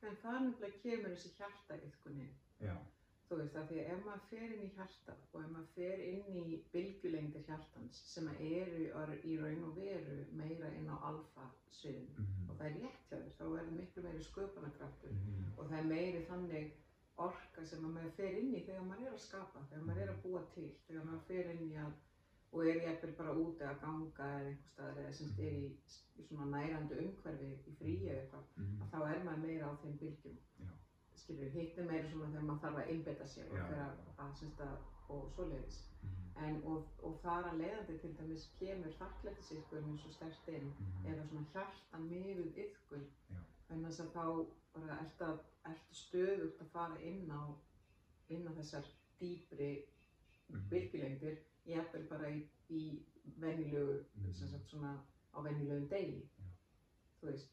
En 0.06 0.20
það 0.22 0.42
nefnilega 0.48 0.82
kemur 0.84 1.16
þessi 1.16 1.34
hjartaiðkunin. 1.40 2.36
Já, 2.62 2.76
Þú 3.26 3.38
veist 3.40 3.56
að 3.58 3.70
því 3.72 3.78
að 3.82 3.88
ef 3.92 4.02
maður 4.06 4.26
fer 4.30 4.52
inn 4.56 4.64
í 4.64 4.74
hjarta 4.76 5.14
og 5.34 5.38
ef 5.40 5.46
maður 5.54 5.70
fer 5.76 6.02
inn 6.08 6.36
í 6.38 6.58
bylgjulengdir 6.74 7.46
hjartans 7.48 8.02
sem 8.12 8.28
að 8.30 8.42
eru 8.48 8.84
í 9.26 9.38
raun 9.40 9.64
og 9.66 9.80
veru 9.80 10.18
meira 10.42 10.70
inn 10.78 10.92
á 10.94 10.98
alfa 11.10 11.48
sviðinu 11.74 12.22
mhm, 12.22 12.52
og 12.52 12.60
það 12.60 12.68
er 12.68 12.78
rétt 12.84 13.08
hjá 13.10 13.16
þér, 13.16 13.32
þá 13.40 13.46
er 13.62 13.72
miklu 13.80 14.04
meiri 14.06 14.28
sköpunarkraftur 14.28 15.16
mhm, 15.16 15.48
og 15.56 15.72
það 15.72 15.78
er 15.80 15.90
meiri 15.90 16.22
þannig 16.30 16.70
orka 17.26 17.66
sem 17.66 17.88
að 17.88 17.96
maður 17.98 18.16
fer 18.20 18.38
inn 18.44 18.54
í 18.54 18.62
þegar 18.68 18.88
maður 18.92 19.10
er 19.10 19.18
að 19.18 19.26
skapa, 19.26 19.66
þegar 19.72 19.90
maður 19.90 20.06
er 20.06 20.14
að 20.14 20.22
búa 20.28 20.44
til, 20.54 20.70
þegar 20.86 21.10
maður 21.10 21.28
fer 21.32 21.52
inn 21.56 21.66
í 21.66 21.74
að 21.82 22.00
og 22.52 22.68
er 22.68 22.82
jafnvel 22.86 23.14
bara 23.18 23.36
úti 23.42 23.64
að 23.68 23.80
ganga 23.84 24.28
eða 24.38 24.50
einhver 24.50 24.70
staðar 24.72 25.00
eða 25.04 25.14
semst 25.20 25.40
er 25.44 25.56
í, 25.60 25.70
í 26.16 26.26
svona 26.28 26.46
nærandi 26.54 27.00
umhverfi 27.04 27.52
í 27.54 27.76
fríi 27.80 28.10
eða 28.10 28.20
eitthvað, 28.22 28.46
mhm, 28.58 28.82
að 28.84 28.92
þá 28.94 29.00
er 29.14 29.24
maður 29.26 29.42
meira 29.46 29.72
á 29.72 29.74
þeim 29.84 29.98
bylgjum. 30.04 30.38
Já. 30.60 30.70
Skilur, 31.22 31.50
hitt 31.56 31.78
er 31.80 31.90
meira 31.90 32.10
svona 32.12 32.30
þegar 32.32 32.48
maður 32.50 32.64
þarf 32.66 32.80
að 32.82 32.92
einbetta 32.94 33.28
sér 33.34 33.50
og 33.52 33.58
fyrir 33.58 33.82
að, 33.86 34.04
að 34.26 34.36
semst 34.42 34.62
að, 34.68 34.78
og 35.16 35.26
svoleiðis. 35.36 35.80
mhm, 36.04 36.22
En, 36.46 36.58
og, 36.68 36.88
og 37.08 37.14
þar 37.24 37.46
að 37.50 37.62
leiðandi 37.62 37.94
til 38.02 38.10
dæmis 38.18 38.50
kemur 38.60 38.96
þakklættisýrkunni 39.00 39.98
svo 40.02 40.12
sterkt 40.12 40.50
inn 40.52 40.66
mhm, 40.74 41.06
eða 41.12 41.28
svona 41.30 41.46
hjarta 41.54 42.02
miðuð 42.10 42.60
yfkun 42.66 43.06
Já. 43.32 43.40
þannig 43.70 44.00
að 44.04 44.12
þá 44.16 44.26
bara 44.76 44.98
ertu, 45.06 45.30
stöðugt 45.96 46.62
að 46.62 46.72
fara 46.74 47.00
inn 47.02 47.32
á 47.32 47.56
inn 48.34 48.48
á 48.50 48.52
þessar 48.58 48.88
dýpri 49.22 49.70
Mhm. 50.50 50.68
bylgjulengdir 50.70 51.38
jafnvel 51.66 52.04
bara 52.10 52.28
í, 52.30 52.42
í 52.70 53.02
venjulegu 53.36 54.00
Mhm. 54.16 54.34
sem 54.34 54.48
sagt 54.48 54.68
svona 54.70 55.00
á 55.34 55.42
venjulegum 55.42 55.88
degi 55.90 56.22
Já. 56.38 56.44
þú 57.22 57.26
veist 57.28 57.48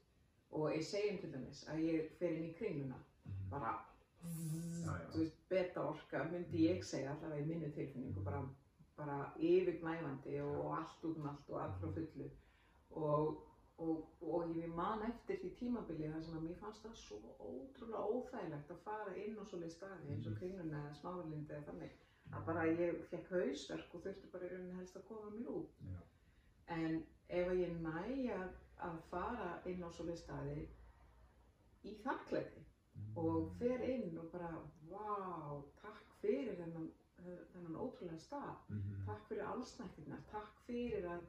og 0.51 0.71
ég 0.71 0.83
segjum 0.83 1.19
til 1.19 1.31
dæmis 1.33 1.65
að 1.67 1.77
ég 1.81 2.05
fer 2.19 2.33
inn 2.33 2.45
í 2.45 2.51
kringluna 2.55 2.99
mhm, 3.25 3.49
bara 3.51 3.73
Já, 4.83 4.99
já. 4.99 5.07
þú 5.11 5.19
veist, 5.19 5.33
beta 5.49 5.81
orka 5.81 6.23
myndi 6.25 6.69
ég 6.69 6.83
segja 6.85 7.11
allavega 7.11 7.41
í 7.43 7.47
minni 7.47 7.69
tilfinningu 7.69 8.17
Mhm. 8.21 8.25
bara, 8.25 8.43
bara 8.97 9.31
yfirgnæfandi 9.37 10.39
og, 10.41 10.65
og 10.65 10.75
allt 10.77 11.05
út 11.05 11.17
um 11.17 11.27
allt 11.27 11.49
og 11.51 11.61
allt 11.61 11.81
frá 11.81 11.87
Mhm. 11.87 11.95
fullu 11.95 12.29
og, 12.91 13.37
og, 13.79 14.05
og 14.21 14.45
ég 14.47 14.69
man 14.69 15.03
eftir 15.03 15.37
því 15.37 15.51
tímabili 15.57 16.11
þar 16.13 16.21
sem 16.23 16.35
að 16.35 16.43
mér 16.43 16.57
fannst 16.57 16.83
það 16.85 16.95
svo 16.95 17.17
ótrúlega 17.41 18.05
óþægilegt 18.05 18.71
að 18.71 18.77
fara 18.85 19.17
inn 19.17 19.39
á 19.39 19.43
svoleið 19.45 19.71
staði 19.71 20.11
eins 20.11 20.27
og 20.27 20.33
Mhm. 20.33 20.39
kringluna 20.39 20.77
eða 20.85 20.95
smáverlindi 21.01 21.51
eða 21.51 21.63
þannig 21.65 21.91
að 22.33 22.45
bara 22.49 22.67
ég 22.71 23.03
fekk 23.11 23.31
hausverk 23.37 23.95
og 23.95 24.05
þurfti 24.07 24.31
bara 24.33 24.47
í 24.47 24.51
rauninni 24.53 24.79
helst 24.79 24.97
að 24.97 25.09
koma 25.09 25.31
mér 25.35 25.49
út. 25.59 25.75
Já. 25.93 26.01
en 26.73 27.03
ef 27.29 27.51
ég 27.59 27.73
næ 27.83 28.03
að, 28.37 28.53
að 28.89 28.99
fara 29.11 29.49
inn 29.71 29.83
á 29.85 29.89
svoleið 29.93 30.19
staði 30.23 30.62
í 31.85 31.93
þakklæti 32.05 32.62
mhm, 32.62 33.12
og 33.19 33.53
fer 33.59 33.83
inn 33.89 34.19
og 34.23 34.29
bara, 34.33 34.51
vá, 34.91 35.61
takk 35.83 36.03
fyrir 36.23 36.57
þennan, 36.61 36.89
þennan 37.53 37.79
ótrúlega 37.83 38.19
stað, 38.23 38.57
mhm, 38.71 39.03
takk 39.09 39.25
fyrir 39.29 39.49
allsnættirnar, 39.51 40.23
takk 40.31 40.61
fyrir 40.67 41.09
að, 41.17 41.25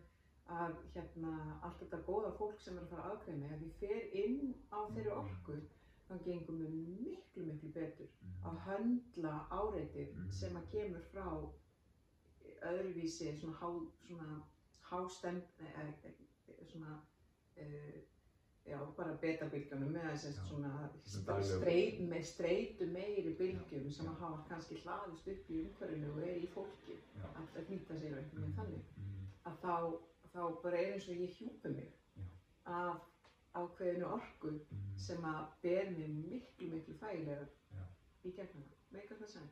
að 0.59 0.75
hérna, 0.95 1.33
allt 1.61 1.79
þetta 1.83 2.01
góða 2.07 2.33
fólk 2.37 2.61
sem 2.61 2.77
er 2.77 2.85
að 2.85 2.93
fara 2.95 3.09
aðgreið 3.11 3.39
mig, 3.41 3.53
ef 3.57 3.65
ég 3.67 3.79
fer 3.81 4.17
inn 4.23 4.53
á 4.71 4.79
þeirri 4.93 5.09
Mhm. 5.09 5.23
orku, 5.23 5.59
þá 6.07 6.13
gengum 6.25 6.59
við 6.61 6.73
miklu, 6.99 7.43
miklu 7.49 7.69
betur 7.75 8.07
mhm, 8.21 8.39
að 8.49 8.57
höndla 8.67 9.33
áreitið 9.51 10.15
Mhm. 10.15 10.31
sem 10.31 10.55
að 10.59 10.69
kemur 10.71 11.01
frá 11.13 11.27
öðruvísi, 12.63 13.29
svona, 13.39 13.55
há, 13.59 13.69
svona 14.07 14.41
hástend, 14.89 15.43
eða 15.59 16.13
svona, 16.71 16.97
uh, 17.57 18.01
já, 18.65 18.77
bara 18.97 19.13
betabylgjunum 19.21 19.95
eða 19.95 20.15
streit, 21.43 21.99
með 21.99 22.23
streitu 22.23 22.87
meiri 22.93 23.33
bylgjum 23.39 23.89
sem 23.91 24.07
að 24.07 24.19
hafa 24.23 24.43
kannski 24.49 24.75
hlaðist 24.83 25.27
upp 25.33 25.49
í 25.51 25.59
umhverfinu 25.65 26.11
og 26.13 26.21
er 26.23 26.37
í 26.39 26.47
fólki 26.53 26.95
Já. 27.17 27.27
að, 27.35 27.57
að 27.59 27.69
nýta 27.73 27.97
sér 27.99 28.17
einhvern 28.17 28.41
veginn 28.41 28.53
mhm, 28.53 28.57
þannig. 28.59 28.83
Að 29.45 29.55
þá, 29.63 29.75
þá 30.33 30.61
bara 30.63 30.77
er 30.77 30.93
eins 30.93 31.07
og 31.09 31.15
ég 31.25 31.35
hjúpi 31.39 31.73
mig 31.75 31.91
Já. 32.15 32.99
Ákveðinu 33.61 34.09
orku 34.17 34.51
mhm, 34.51 34.97
sem 35.07 35.25
að 35.29 35.41
ber 35.61 35.91
mig 35.97 36.09
miklu, 36.17 36.69
miklu 36.73 36.97
þægilega 37.01 37.47
Já. 37.77 37.85
í 38.25 38.33
gegnum 38.37 38.67
það, 38.69 38.83
meika 38.97 39.15
það 39.21 39.33
sem 39.35 39.49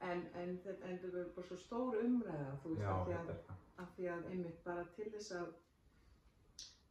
en, 0.00 0.24
en, 0.42 0.58
þetta- 0.64 0.88
en 0.90 0.98
þetta 1.04 1.20
er 1.24 1.30
bara 1.36 1.46
svo 1.50 1.56
stór 1.64 2.00
umræða 2.04 2.56
þú 2.62 2.74
veist, 2.74 2.82
Já, 2.82 2.90
af, 2.94 3.06
því 3.06 3.14
að, 3.20 3.54
af 3.84 3.94
því 3.96 4.08
að 4.14 4.26
einmitt 4.32 4.64
bara 4.64 4.84
til 4.96 5.10
þess 5.14 5.30
að 5.40 5.54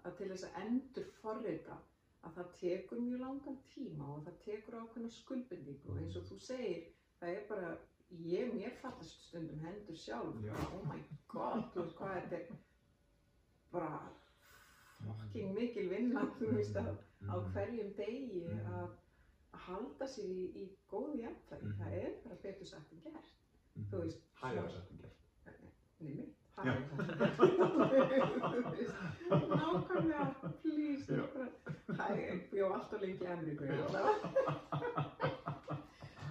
að 0.05 0.17
til 0.19 0.29
þess 0.31 0.47
að 0.49 0.57
endur 0.65 1.07
forrita 1.21 1.77
að 2.25 2.35
það 2.37 2.51
tekur 2.59 3.01
mjög 3.01 3.21
langan 3.21 3.57
tíma 3.69 4.07
og 4.15 4.23
það 4.25 4.37
tekur 4.45 4.77
ákveðna 4.81 5.09
skuldbindingu. 5.13 5.91
Og 5.93 5.99
eins 6.01 6.15
og 6.19 6.25
þú 6.29 6.37
segir, 6.41 6.83
það 7.19 7.33
er 7.35 7.43
bara 7.49 7.71
ég, 8.25 8.53
mér 8.53 8.75
fallast 8.81 9.27
stundum 9.27 9.61
hendur 9.65 9.97
sjálf. 10.01 10.39
Já. 10.45 10.53
oh 10.73 10.83
my 10.89 10.99
god, 11.33 11.63
þú 11.73 11.83
veist 11.83 11.97
hvað 11.99 12.15
þetta 12.17 12.39
er 12.39 12.61
bara 13.73 13.91
fucking 15.05 15.53
mikil 15.55 15.89
vinna, 15.89 16.21
þú 16.39 16.45
veist 16.55 16.75
að 16.75 16.95
á 17.29 17.35
Mhm, 17.35 17.51
hverjum 17.53 17.91
degi 17.97 18.43
að 18.65 18.87
að 19.55 19.59
halda 19.67 20.05
sér 20.07 20.25
í, 20.29 20.45
í 20.61 20.63
góðu 20.91 21.15
jafnvægi, 21.21 21.63
Mhm. 21.65 21.77
það 21.79 21.93
er 21.93 22.11
bara 22.23 22.35
betur 22.43 22.65
sagt 22.67 22.91
en 22.93 22.99
gert, 23.03 23.29
þú 23.91 24.01
veist, 24.01 24.19
Hægara 24.41 24.69
sagt 24.69 24.91
en 24.91 24.97
gert. 24.97 25.17
Nei, 25.99 26.13
mitt. 26.15 26.35
Já. 26.55 26.73
Nákvæmlega, 29.29 30.25
please. 30.61 31.13
Já. 31.15 31.25
Hæ, 31.97 32.07
ég 32.15 32.49
bjó 32.51 32.65
alltaf 32.73 33.01
lengi 33.01 33.23
í 33.23 33.27
Ameríku. 33.27 33.63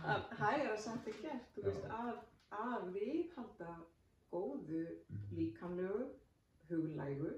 Að 0.04 0.22
hægara 0.38 0.76
samt 0.78 1.06
er 1.08 1.16
gert, 1.22 1.46
þú 1.56 1.62
veist, 1.64 1.84
að, 1.88 2.16
að 2.52 2.90
viðhalda 2.94 3.70
góðu 4.32 4.84
Mhm, 5.08 5.36
líkamlegu, 5.36 6.04
huglægu, 6.68 7.30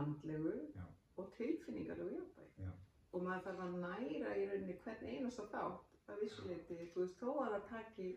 andlegu 0.00 0.54
Já. 0.76 0.84
og 1.16 1.32
tilfinningarlegu 1.36 2.16
jafnvægi. 2.18 2.72
Og 3.12 3.22
maður 3.22 3.44
þarf 3.46 3.60
að 3.66 3.76
næra 3.82 4.34
í 4.36 4.46
rauninni 4.50 4.74
hvern 4.84 5.06
einasta 5.12 5.42
þátt 5.52 6.10
að 6.12 6.20
vissuleiti, 6.22 6.76
þú 6.94 7.00
veist, 7.00 7.20
þó 7.20 7.30
að 7.44 7.52
það 7.54 7.68
taki 7.70 8.08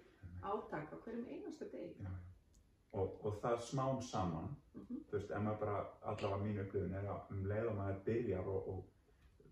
átak 0.43 0.93
á 0.93 0.97
hverjum 1.05 1.27
einasta 1.35 1.65
degi. 1.71 2.07
Og, 2.93 3.25
og 3.25 3.35
það 3.41 3.59
smám 3.69 4.01
saman, 4.01 4.55
Mhm. 4.73 4.97
þú 5.09 5.11
veist, 5.17 5.31
ef 5.31 5.41
maður 5.45 5.59
bara, 5.59 5.85
allavega 6.03 6.43
mín 6.43 6.59
upplifun 6.63 6.93
er 6.93 7.05
að 7.05 7.31
um 7.31 7.43
leið 7.45 7.67
og 7.69 7.75
maður 7.77 8.03
byrjar 8.05 8.47
og, 8.47 8.67
og 8.69 8.85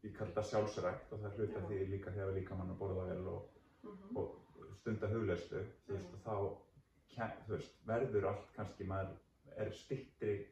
ég 0.03 0.13
kalli 0.17 0.31
það 0.33 0.49
sjálfsrækt 0.51 1.13
og 1.13 1.19
það 1.19 1.35
hluta 1.37 1.59
Já. 1.59 1.67
því 1.67 1.87
líka 1.91 2.11
þegar 2.11 2.33
líka 2.33 2.55
mann 2.57 2.69
að 2.73 2.77
borða 2.81 3.05
vel 3.09 3.27
og, 3.27 3.49
Mhm. 3.83 4.17
og 4.17 4.35
stunda 4.79 5.07
hugleyslu, 5.07 5.63
þú 5.87 5.93
veist, 5.93 6.13
og 6.13 6.19
þá 6.25 6.57
þú 7.47 7.51
veist, 7.55 7.75
verður 7.87 8.25
allt 8.27 8.53
kannski 8.55 8.83
maður 8.85 9.15
er 9.57 9.71
stittri 9.71 10.45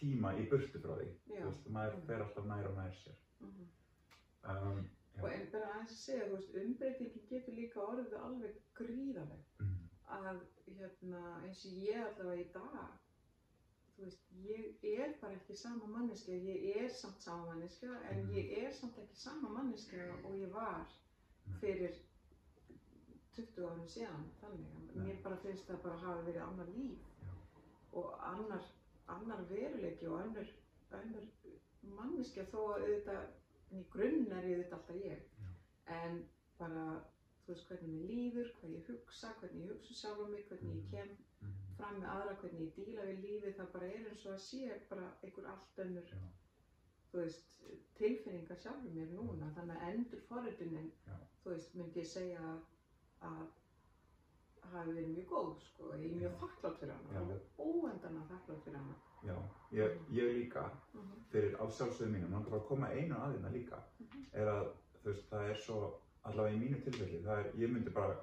tíma 0.00 0.32
í 0.38 0.46
burtu 0.50 0.78
frá 0.82 0.94
því, 0.98 1.08
þú 1.28 1.42
veist, 1.48 1.66
maður 1.76 1.98
fer 2.06 2.22
alltaf 2.24 2.46
nær 2.46 2.68
og 2.70 2.76
nær 2.76 2.94
sér. 3.02 3.18
Mhm. 3.40 3.66
Um, 4.48 4.78
já. 5.16 5.22
Og 5.22 5.32
en 5.32 5.48
bara 5.52 5.72
að 5.80 5.90
segja, 5.90 6.28
þú 6.28 6.36
veist, 6.36 6.54
umbreytingin 6.62 7.26
getur 7.30 7.54
líka 7.58 7.80
orðið 7.80 8.14
alveg 8.22 8.60
gríðarleg. 8.74 9.44
Mhm, 9.60 9.74
Að, 10.08 10.38
hérna, 10.78 11.22
eins 11.44 11.64
og 11.66 11.72
ég 11.84 11.98
allavega 12.00 12.40
í 12.40 12.52
dag, 12.52 12.92
þú 13.96 14.04
veist, 14.04 14.22
ég 14.42 14.98
er 15.04 15.12
bara 15.20 15.34
ekki 15.36 15.56
sama 15.56 15.86
manneskja, 15.86 16.34
ég 16.34 16.76
er 16.82 16.88
samt 16.88 17.20
sama 17.22 17.44
manneskja, 17.52 17.90
en 18.10 18.22
Mhm. 18.26 18.32
ég 18.34 18.58
er 18.64 18.72
samt 18.72 18.96
ekki 18.98 19.16
sama 19.16 19.48
manneskja 19.48 20.06
og 20.24 20.32
ég 20.34 20.50
var 20.52 20.86
Nei. 21.46 21.58
fyrir 21.60 21.94
20 23.36 23.66
árum 23.68 23.86
síðan, 23.88 24.24
þannig 24.40 24.66
að 24.96 25.04
mér 25.04 25.22
bara 25.22 25.36
finnst 25.36 25.66
það 25.68 25.82
bara 25.82 25.96
hafa 25.96 26.22
verið 26.22 26.42
annar 26.42 26.66
líf 26.66 26.98
Já. 27.22 27.28
og 27.92 28.14
annar, 28.32 28.64
annar 29.14 29.44
veruleiki 29.50 30.06
og 30.08 30.20
annar, 30.22 30.50
annar 30.98 31.28
manneskja 31.98 32.44
þó 32.52 32.58
að 32.74 32.82
auðvitað, 32.86 33.28
en 33.70 33.80
í 33.82 33.84
grunn 33.92 34.32
er 34.32 34.48
ég 34.50 34.58
auðvitað 34.58 34.78
alltaf 34.78 34.96
ég, 35.04 35.22
Já. 35.42 35.48
en 35.98 36.18
bara, 36.58 36.84
þú 37.44 37.52
veist, 37.54 37.68
hvernig 37.70 37.92
mér 37.94 38.10
líður, 38.12 38.50
hvað 38.58 38.74
ég 38.76 38.88
hugsa, 38.92 39.32
hvernig 39.40 39.64
ég 39.66 39.72
hugsa 39.72 39.94
sjálf 40.00 40.24
um 40.24 40.30
mig, 40.34 40.44
hvernig 40.48 40.74
ég 40.74 40.82
Mhm. 40.82 40.90
kem 40.90 41.08
mhm, 41.42 41.76
fram 41.78 42.00
með 42.02 42.08
aðra 42.14 42.34
hvernig 42.42 42.60
ég 42.66 42.74
díla 42.76 43.04
við 43.08 43.22
lífið 43.24 43.56
það 43.60 43.72
bara 43.72 43.86
er 43.86 44.08
eins 44.10 44.26
og 44.26 44.32
að 44.34 44.42
sé 44.48 44.80
bara 44.90 45.12
einhver 45.22 45.46
allt 45.52 45.78
önnur 45.84 46.08
Já. 46.10 46.18
þú 47.12 47.22
veist, 47.22 47.54
tilfinningar 47.98 48.56
sjálfur 48.60 48.90
mér 48.98 49.12
núna 49.14 49.52
þannig 49.56 49.76
að 49.76 49.88
endur 49.94 50.20
forritunin 50.28 50.90
Já. 51.06 51.14
þú 51.44 51.50
veist, 51.54 51.74
myndi 51.74 52.00
ég 52.00 52.06
segja 52.06 52.42
að 53.22 53.46
hafi 54.72 54.92
verið 54.96 55.08
mjög 55.14 55.28
góð 55.32 55.52
sko, 55.68 55.90
ég 55.96 56.10
er 56.10 56.16
mjög 56.20 56.34
þakklátt 56.42 56.78
fyrir 56.80 56.92
hana 56.94 57.20
alveg 57.20 57.40
óendana 57.58 58.24
þakklátt 58.32 58.64
fyrir 58.64 58.76
hana 58.78 58.96
Já, 59.26 59.34
ég, 59.72 59.96
ég 60.14 60.34
líka 60.38 60.62
Mhm. 60.94 61.22
fyrir 61.32 61.56
afsjálfsögðu 61.60 62.10
mínum, 62.12 62.30
langar 62.32 62.50
bara 62.50 62.60
að 62.62 62.68
koma 62.68 62.86
einu 62.86 63.14
aðeina 63.14 63.50
líka, 63.52 63.78
Mhm. 64.00 64.24
er 64.32 64.46
að 64.46 64.66
þú 65.02 65.04
veist, 65.10 65.30
það 65.30 65.50
er 65.50 65.54
svo, 65.56 65.94
allavega 66.24 66.56
í 66.56 66.60
mínu 66.60 66.82
tilfelli, 66.84 67.22
það 67.24 67.38
er, 67.44 67.50
ég 67.56 67.72
myndi 67.72 67.90
bara 67.90 68.16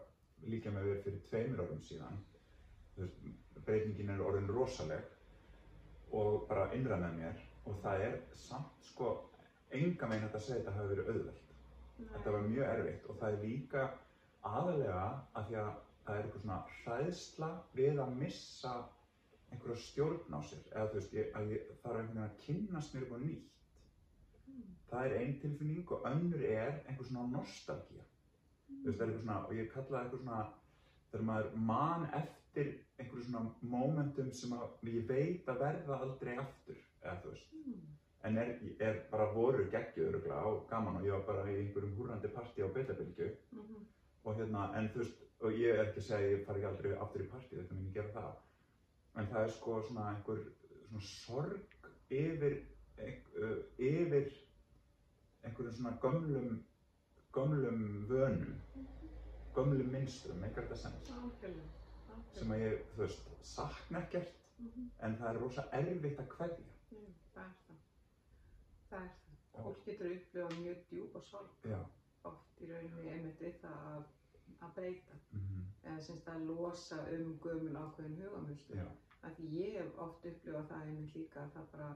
líka 0.45 0.69
með 0.71 0.83
við 0.85 1.03
fyrir 1.03 1.21
tveimur 1.29 1.59
árum 1.65 1.81
síðan, 1.81 2.17
þú 2.95 3.01
veist, 3.01 3.17
breytingin 3.65 4.09
er 4.09 4.19
orðin 4.21 4.47
rosaleg 4.47 5.03
og 6.13 6.47
bara 6.47 6.71
innra 6.73 6.97
með 6.97 7.13
mér 7.19 7.35
og 7.65 7.75
það 7.83 7.99
er 8.01 8.21
samt 8.33 8.71
sko, 8.81 9.29
enga 9.71 10.07
meginn 10.07 10.29
að 10.29 10.39
segja 10.39 10.55
að 10.55 10.65
þetta 10.65 10.71
hafi 10.77 10.95
verið 10.95 11.09
auðvelt. 11.09 11.41
Þetta 12.13 12.31
var 12.31 12.41
mjög 12.41 12.67
erfitt 12.79 13.09
og 13.09 13.15
það 13.19 13.33
er 13.33 13.43
líka 13.47 13.89
aðalega 14.43 15.19
að 15.35 15.47
því 15.49 15.55
að 15.55 15.73
það 16.05 16.15
er 16.17 16.25
eitthvað 16.25 16.41
svona 16.41 16.59
hræðsla 16.79 17.50
við 17.75 18.00
að 18.03 18.15
missa 18.19 18.74
einhverja 19.51 19.81
stjórn 19.85 20.35
á 20.38 20.39
sér 20.45 20.63
eða 20.71 20.88
þú 20.91 21.00
veist, 21.00 21.13
ég, 21.15 21.38
ég 21.51 21.69
þarf 21.83 22.00
einhvern 22.00 22.09
veginn 22.09 22.25
að 22.25 22.39
kynnast 22.45 22.95
mér 22.95 23.05
á 23.09 23.17
nýtt. 23.24 23.51
Mm. 24.45 24.75
Það 24.89 25.05
er 25.07 25.17
einn 25.21 25.39
tilfinning 25.41 25.91
og 25.95 26.07
önnur 26.12 26.45
er 26.50 26.79
einhver 26.85 27.09
svona 27.09 27.27
nostalgía. 27.33 28.05
Þú 28.69 28.85
veist, 28.89 29.00
það 29.00 29.05
er 29.05 29.12
eitthvað 29.12 29.25
svona, 29.25 29.39
og 29.45 29.53
ég 29.59 29.71
kalla 29.74 29.97
það 29.97 30.03
eitthvað 30.03 30.24
svona, 30.24 30.39
þegar 31.12 31.27
maður 31.29 31.59
man 31.71 32.07
eftir 32.21 32.71
einhverju 33.00 33.27
svona 33.27 33.43
momentum 33.75 34.31
sem 34.31 34.55
að 34.57 34.89
ég 34.91 35.07
veit 35.09 35.50
að 35.51 35.62
verða 35.65 36.00
aldrei 36.05 36.38
aftur, 36.41 36.81
eða 37.03 37.17
þú 37.24 37.33
veist. 37.33 37.53
Mm. 37.65 37.83
En 38.25 38.39
er, 38.41 38.55
er 38.81 39.03
bara 39.12 39.27
voru 39.33 39.67
örugglega 39.69 40.45
og 40.50 40.63
gaman 40.69 40.95
og 40.97 41.03
ég 41.05 41.13
var 41.13 41.25
bara 41.27 41.51
í 41.51 41.59
einhverjum 41.59 41.97
húrrandi 42.00 42.31
partí 42.33 42.63
á 42.65 42.69
Betabylgju 42.74 43.27
Mhm. 43.51 43.85
og 44.24 44.35
hérna, 44.39 44.74
en 44.77 44.89
þú 44.89 45.03
veist, 45.03 45.19
og 45.45 45.57
ég 45.61 45.73
er 45.75 45.83
ekki 45.85 46.01
að 46.01 46.07
segja 46.09 46.31
ég 46.35 46.45
fari 46.47 46.61
ekki 46.61 46.69
aldrei 46.71 46.93
aftur 47.05 47.23
í 47.25 47.29
partí, 47.31 47.55
þetta 47.59 47.77
mun 47.77 47.87
ég 47.89 47.93
gera 47.97 48.13
það. 48.15 48.35
En 49.15 49.27
það 49.31 49.43
er 49.47 49.53
sko 49.55 49.75
svona 49.87 50.05
einhver 50.11 50.41
svona 50.87 51.01
sorg 51.09 51.89
yfir, 52.11 52.55
uh, 52.99 53.59
yfir 53.77 54.31
einhverjum 55.45 55.75
svona 55.77 55.95
gömlum, 56.03 56.57
gömlum 57.35 57.81
vönum, 58.09 58.55
gömlum 59.55 59.91
minnstrum, 59.93 60.43
eitthvað 60.43 60.71
þetta. 60.73 61.19
Algjörlega, 61.21 61.71
Sem 62.35 62.51
að 62.51 62.61
ég, 62.65 62.81
þú 62.95 63.01
veist, 63.03 63.29
sakna 63.47 63.99
ekkert, 64.03 64.33
Mhm. 64.59 64.89
en 65.03 65.15
það 65.17 65.29
er 65.29 65.39
rosa 65.41 65.63
erfitt 65.71 66.19
að 66.19 66.27
kveðja. 66.27 66.65
Já, 66.91 66.99
það 67.35 67.43
er 67.43 67.53
það. 67.67 67.77
Það 68.89 69.03
er 69.03 69.09
það. 69.09 69.63
Fólk 69.63 69.85
getur 69.85 70.11
upplifað 70.15 70.57
mjög 70.59 70.77
djúpa 70.89 71.21
sorg 71.21 71.49
Já. 71.69 71.79
oft 72.23 72.61
í 72.61 72.67
rauninni 72.71 73.11
einmitt 73.11 73.39
við 73.39 73.53
það 73.61 73.77
að, 73.95 74.03
að 74.62 74.75
breyta. 74.79 75.21
Mm 75.31 75.55
eða 75.85 76.01
semst 76.01 76.29
að 76.31 76.47
losa 76.50 76.97
um 77.13 77.35
gömul 77.43 77.75
ákveðin 77.77 78.15
hugamönstur. 78.21 78.79
Já. 78.79 78.88
Af 79.21 79.35
því 79.38 79.50
ég 79.59 79.75
hef 79.77 80.00
oft 80.01 80.25
upplifað 80.25 80.67
það 80.71 80.88
einmitt 80.88 81.15
líka 81.15 81.43
að 81.43 81.51
það 81.57 81.67
bara 81.74 81.89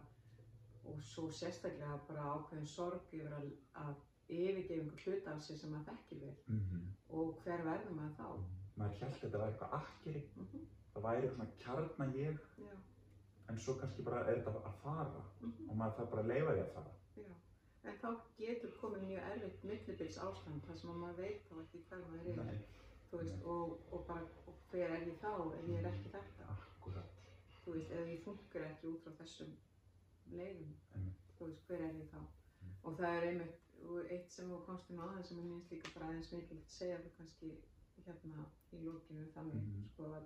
og 0.89 1.01
svo 1.05 1.25
sérstaklega 1.39 1.97
bara 2.07 2.27
ákveðin 2.35 2.69
sorg 2.69 3.13
yfir 3.13 3.33
að, 3.37 3.49
að 3.83 3.95
yfirgefa 4.29 4.77
einhver 4.83 5.03
hluta 5.05 5.33
af 5.33 5.41
sér 5.45 5.59
sem 5.61 5.73
maður 5.73 5.89
þekkir 5.93 6.23
vel. 6.25 6.35
Mm 6.53 6.87
og 7.09 7.39
hver 7.43 7.63
verður 7.65 7.95
maður 7.97 8.11
þá? 8.19 8.27
Maður 8.77 8.99
held 9.01 9.13
að 9.15 9.21
þetta 9.23 9.39
væri 9.41 9.51
eitthvað 9.53 9.75
akkeri, 9.79 10.23
Mm 10.37 10.67
það 10.93 11.03
væri 11.05 11.29
svona 11.29 11.47
kjarna 11.63 12.05
ég, 12.17 12.39
Já, 12.59 12.75
en 13.49 13.59
svo 13.63 13.75
kannski 13.79 14.03
bara 14.05 14.19
er 14.29 14.41
þetta 14.43 14.61
að 14.69 14.79
fara. 14.83 15.23
Mm 15.41 15.69
og 15.69 15.75
maður 15.81 15.97
þarf 15.97 16.11
bara 16.13 16.23
að 16.23 16.31
leifa 16.33 16.53
því 16.53 16.63
að 16.65 16.73
fara. 16.77 16.93
já. 17.17 17.31
En 17.87 17.95
þá 18.01 18.09
getur 18.37 18.71
komið 18.81 19.03
mjög 19.07 19.27
erfitt 19.33 19.63
millibils 19.63 20.17
ástand 20.19 20.65
þar 20.67 20.77
sem 20.81 20.89
að 20.93 20.97
maður 21.03 21.21
veit 21.23 21.45
þá 21.49 21.53
ekki 21.63 21.83
hver 21.89 22.01
maður 22.09 22.41
er. 22.45 22.59
Þú 23.11 23.17
veist, 23.21 23.45
og, 23.45 23.77
og 23.91 24.03
bara 24.07 24.25
og 24.47 24.55
hver 24.71 24.91
er 24.97 25.07
ég 25.07 25.15
þá 25.23 25.31
ef 25.59 25.69
ég 25.69 25.79
er 25.79 25.87
ekki 25.93 26.11
þetta 26.15 26.49
akkurat. 26.55 27.15
þú 27.63 27.71
veist, 27.77 27.91
ef 27.91 28.07
ég 28.13 28.23
funkar 28.25 28.65
ekki 28.67 28.87
út 28.91 29.01
frá 29.05 29.13
þessum 29.21 29.55
leiðum 30.33 30.75
þú 31.37 31.47
veist, 31.47 31.63
hver 31.69 31.81
er 31.87 31.95
ég 32.03 32.11
þá 32.13 32.19
Mm. 32.59 32.71
og 32.83 32.95
það 32.99 33.13
er 33.17 33.25
einmitt, 33.29 33.59
og 33.87 34.09
eitt 34.11 34.31
sem 34.35 34.49
þú 34.51 34.57
komst 34.65 34.89
á 34.91 34.99
aðeins 34.99 35.27
sem 35.29 35.37
ég 35.39 35.45
minnst 35.47 35.69
líka 35.71 35.91
bara 35.93 36.07
aðeins 36.09 36.31
mikilvægt 36.33 36.65
að 36.67 36.73
segja 36.75 36.97
þú 36.99 37.11
kannski 37.17 37.51
hérna 38.05 38.41
í 38.75 38.79
lókinu 38.83 39.27
þannig, 39.35 39.61
Mhm. 39.63 39.85
sko 39.93 40.03
að, 40.17 40.25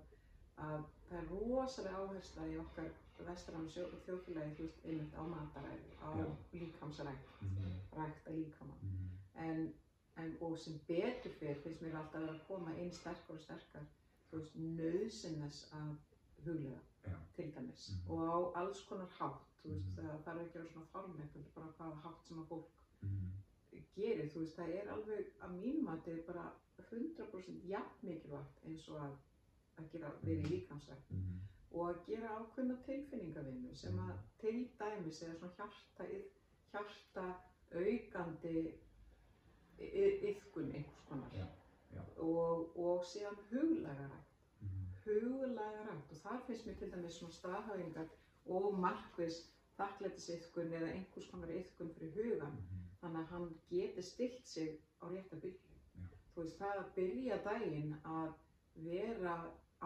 að 0.57 0.83
það 1.09 1.17
er 1.19 1.29
rosalega 1.31 1.97
áhersla 2.03 2.47
í 2.47 2.57
okkar 2.57 2.91
vestrann 3.27 3.69
þjóðfélagi, 3.69 4.55
þú 4.57 4.63
veist, 4.67 4.85
einmitt 4.85 5.15
á 5.15 5.23
mataræði, 5.23 5.91
á 6.01 6.09
Já. 6.17 6.25
líkamsrækt, 6.53 7.27
Mm 7.41 7.71
rækta 7.93 8.31
líkama 8.31 8.73
-hmm. 8.81 9.09
en, 9.35 9.73
en 10.17 10.37
og 10.41 10.57
sem 10.59 10.79
betur 10.87 11.31
fyrir 11.39 11.61
finnst 11.63 11.81
mér 11.81 11.95
alltaf 11.95 12.15
að 12.15 12.25
vera 12.25 12.33
að 12.33 12.47
koma 12.47 12.73
inn 12.77 12.91
sterkar 12.91 13.35
og 13.35 13.39
sterkar 13.39 13.85
þú 14.31 14.37
veist, 14.37 14.55
nöðsynnes 14.55 15.71
að 15.73 15.95
huglega 16.45 16.79
Já. 17.05 17.15
til 17.35 17.53
dæmis 17.55 17.91
Mhm. 17.91 18.11
og 18.11 18.19
á 18.55 18.59
alls 18.61 18.81
konar 18.89 19.07
hátt 19.19 19.45
þú 19.63 19.69
veist, 19.69 19.97
Mhm. 19.97 20.07
það 20.07 20.23
þarf 20.23 20.41
ekki 20.41 20.57
að 20.57 20.61
vera 20.61 20.71
svona 20.73 20.85
formlegt 20.91 21.33
heldur 21.33 21.51
bara 21.55 21.67
hvaða 21.77 21.95
hátt 22.03 22.27
sem 22.27 22.37
að 22.39 22.47
fólk 22.47 22.65
Mm 23.01 23.33
gerir, 23.95 24.29
þú 24.31 24.39
veist, 24.39 24.55
það 24.57 24.69
er 24.79 24.89
alveg 24.93 25.25
að 25.45 25.51
mínum 25.59 25.87
að 25.87 26.01
þetta 26.05 26.17
er 26.17 26.25
bara 26.33 26.45
100% 26.91 27.69
jafn 27.69 28.07
mikilvægt 28.07 28.65
eins 28.65 28.89
og 28.89 28.97
að 29.05 29.13
að 29.77 29.89
gera 29.91 30.11
verið 30.21 30.49
líkamsrækt 30.51 31.11
-hmm. 31.11 31.39
og 31.71 31.89
að 31.89 32.05
gera 32.07 32.35
ákveðna 32.39 32.77
tilfinningavinnu 32.85 33.75
sem 33.75 33.99
að 33.99 34.15
til 34.41 34.69
dæmis 34.79 35.21
eða 35.23 35.35
svona 35.39 35.53
hjarta, 35.57 36.03
hjarta 36.71 37.25
aukandi 37.71 38.73
yfkun 40.31 40.71
einhvers 40.71 41.03
konar 41.09 41.29
Já, 41.33 41.47
já. 41.95 42.01
Og, 42.17 42.79
og 42.79 43.05
síðan 43.05 43.37
huglæga 43.51 44.07
rækt 44.13 44.31
Mm 44.61 44.83
huglæga 45.05 45.81
rækt 45.87 46.11
og 46.11 46.17
þar 46.23 46.43
finnst 46.47 46.67
mér 46.67 46.77
til 46.79 46.91
dæmis 46.91 47.17
svona 47.19 47.33
staðhæfingar 47.37 48.11
og 48.57 48.79
markvis 48.79 49.39
þakklætisiðkun 49.77 50.75
eða 50.77 50.91
einhvers 50.91 51.27
konar 51.31 51.51
yfkun 51.57 51.91
fyrir 51.97 52.13
hugan 52.17 52.55
-hmm. 52.59 52.85
þannig 53.01 53.19
að 53.19 53.31
hann 53.33 53.49
geti 53.69 54.01
stilt 54.01 54.47
sig 54.47 54.69
á 55.03 55.05
rétta 55.15 55.39
byrju 55.41 55.73
Já. 55.95 56.07
þú 56.35 56.41
veist 56.41 56.57
það 56.57 56.79
að 56.83 56.93
byrja 56.95 57.37
daginn 57.49 57.95
að 58.03 58.31
vera 58.75 59.35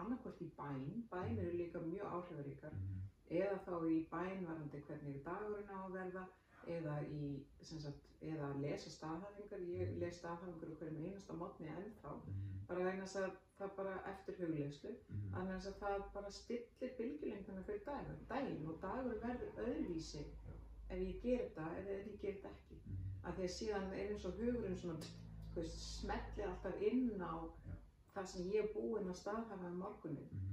annarkvort 0.02 0.42
í 0.44 0.48
bæn 0.58 0.84
bæn 1.12 1.38
eru 1.44 1.54
líka 1.60 1.80
mjög 1.86 2.12
áhrifaríkar 2.16 2.74
-hmm. 2.74 3.00
eða 3.40 3.56
þá 3.66 3.74
í 3.94 3.98
bænvarandi 4.12 4.82
hvernig 4.86 5.24
dagurinn 5.24 5.74
á 5.76 5.78
að 5.84 5.96
verða 5.98 6.24
eða, 6.76 6.94
í, 7.18 7.20
sem 7.62 7.80
sagt, 7.80 8.08
eða 8.30 8.48
að 8.50 8.60
lesa 8.64 8.90
staðhæfingar 8.90 9.62
ég 9.74 9.92
les 10.02 10.16
staðhæfingar 10.22 10.72
úr 10.72 10.80
hverjum 10.80 11.04
einasta 11.04 11.36
mótni 11.42 11.68
ennþá 11.74 12.14
bara 12.68 12.84
vegna 12.88 13.06
þess 13.06 13.22
að 13.22 13.38
það 13.58 13.70
bara 13.76 13.94
eftir 14.12 14.40
hugleyslu 14.40 14.90
-hmm. 14.90 15.30
þannig 15.34 15.54
að 15.54 15.78
það 15.84 16.02
bara 16.16 16.30
stillir 16.40 16.96
bylgjulengduna 16.98 17.62
fyrir 17.62 17.86
dagur, 17.86 18.18
daginn 18.32 18.68
og 18.72 18.82
dagur 18.82 19.22
verður 19.24 19.62
öðruvísi 19.66 20.26
ef 20.88 20.98
ég 20.98 21.22
ger 21.22 21.40
þetta 21.46 21.70
eða 21.78 21.96
ef 22.00 22.12
ég 22.12 22.20
ger 22.20 22.34
þetta 22.34 22.54
ekki 22.56 22.76
-hmm. 22.82 23.08
að 23.24 23.32
því 23.34 23.48
að 23.48 23.56
síðan 23.58 23.92
er 23.92 24.12
eins 24.12 24.24
og 24.24 24.38
hugurinn 24.42 24.78
svona 24.82 25.26
þú 25.58 25.64
veist, 25.64 25.80
smelli 26.00 26.44
alltaf 26.46 26.82
inn 26.90 27.22
á. 27.22 27.34
Það 28.18 28.26
sem 28.32 28.50
ég 28.50 28.64
er 28.64 28.72
búinn 28.74 29.10
að 29.12 29.18
staðhafa 29.20 29.70
um 29.70 29.78
morgunin 29.84 30.44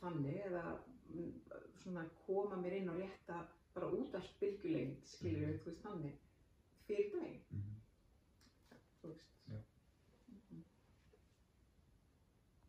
þannig 0.00 0.38
eða 0.48 0.64
mm, 1.12 1.32
svona 1.82 2.04
koma 2.26 2.56
mér 2.62 2.78
inn 2.80 2.88
og 2.92 3.00
rétta 3.02 3.40
bara 3.74 3.90
út 3.92 4.14
af 4.14 4.28
bylgjulengd 4.40 5.04
skilur 5.10 5.46
við, 5.48 5.58
þú 5.62 5.70
veist 5.70 5.84
þannig 5.84 6.18
fyrir 6.88 7.10
daginn, 7.12 7.40
Mhm. 7.50 7.74
þú 9.02 9.08
veist. 9.12 9.33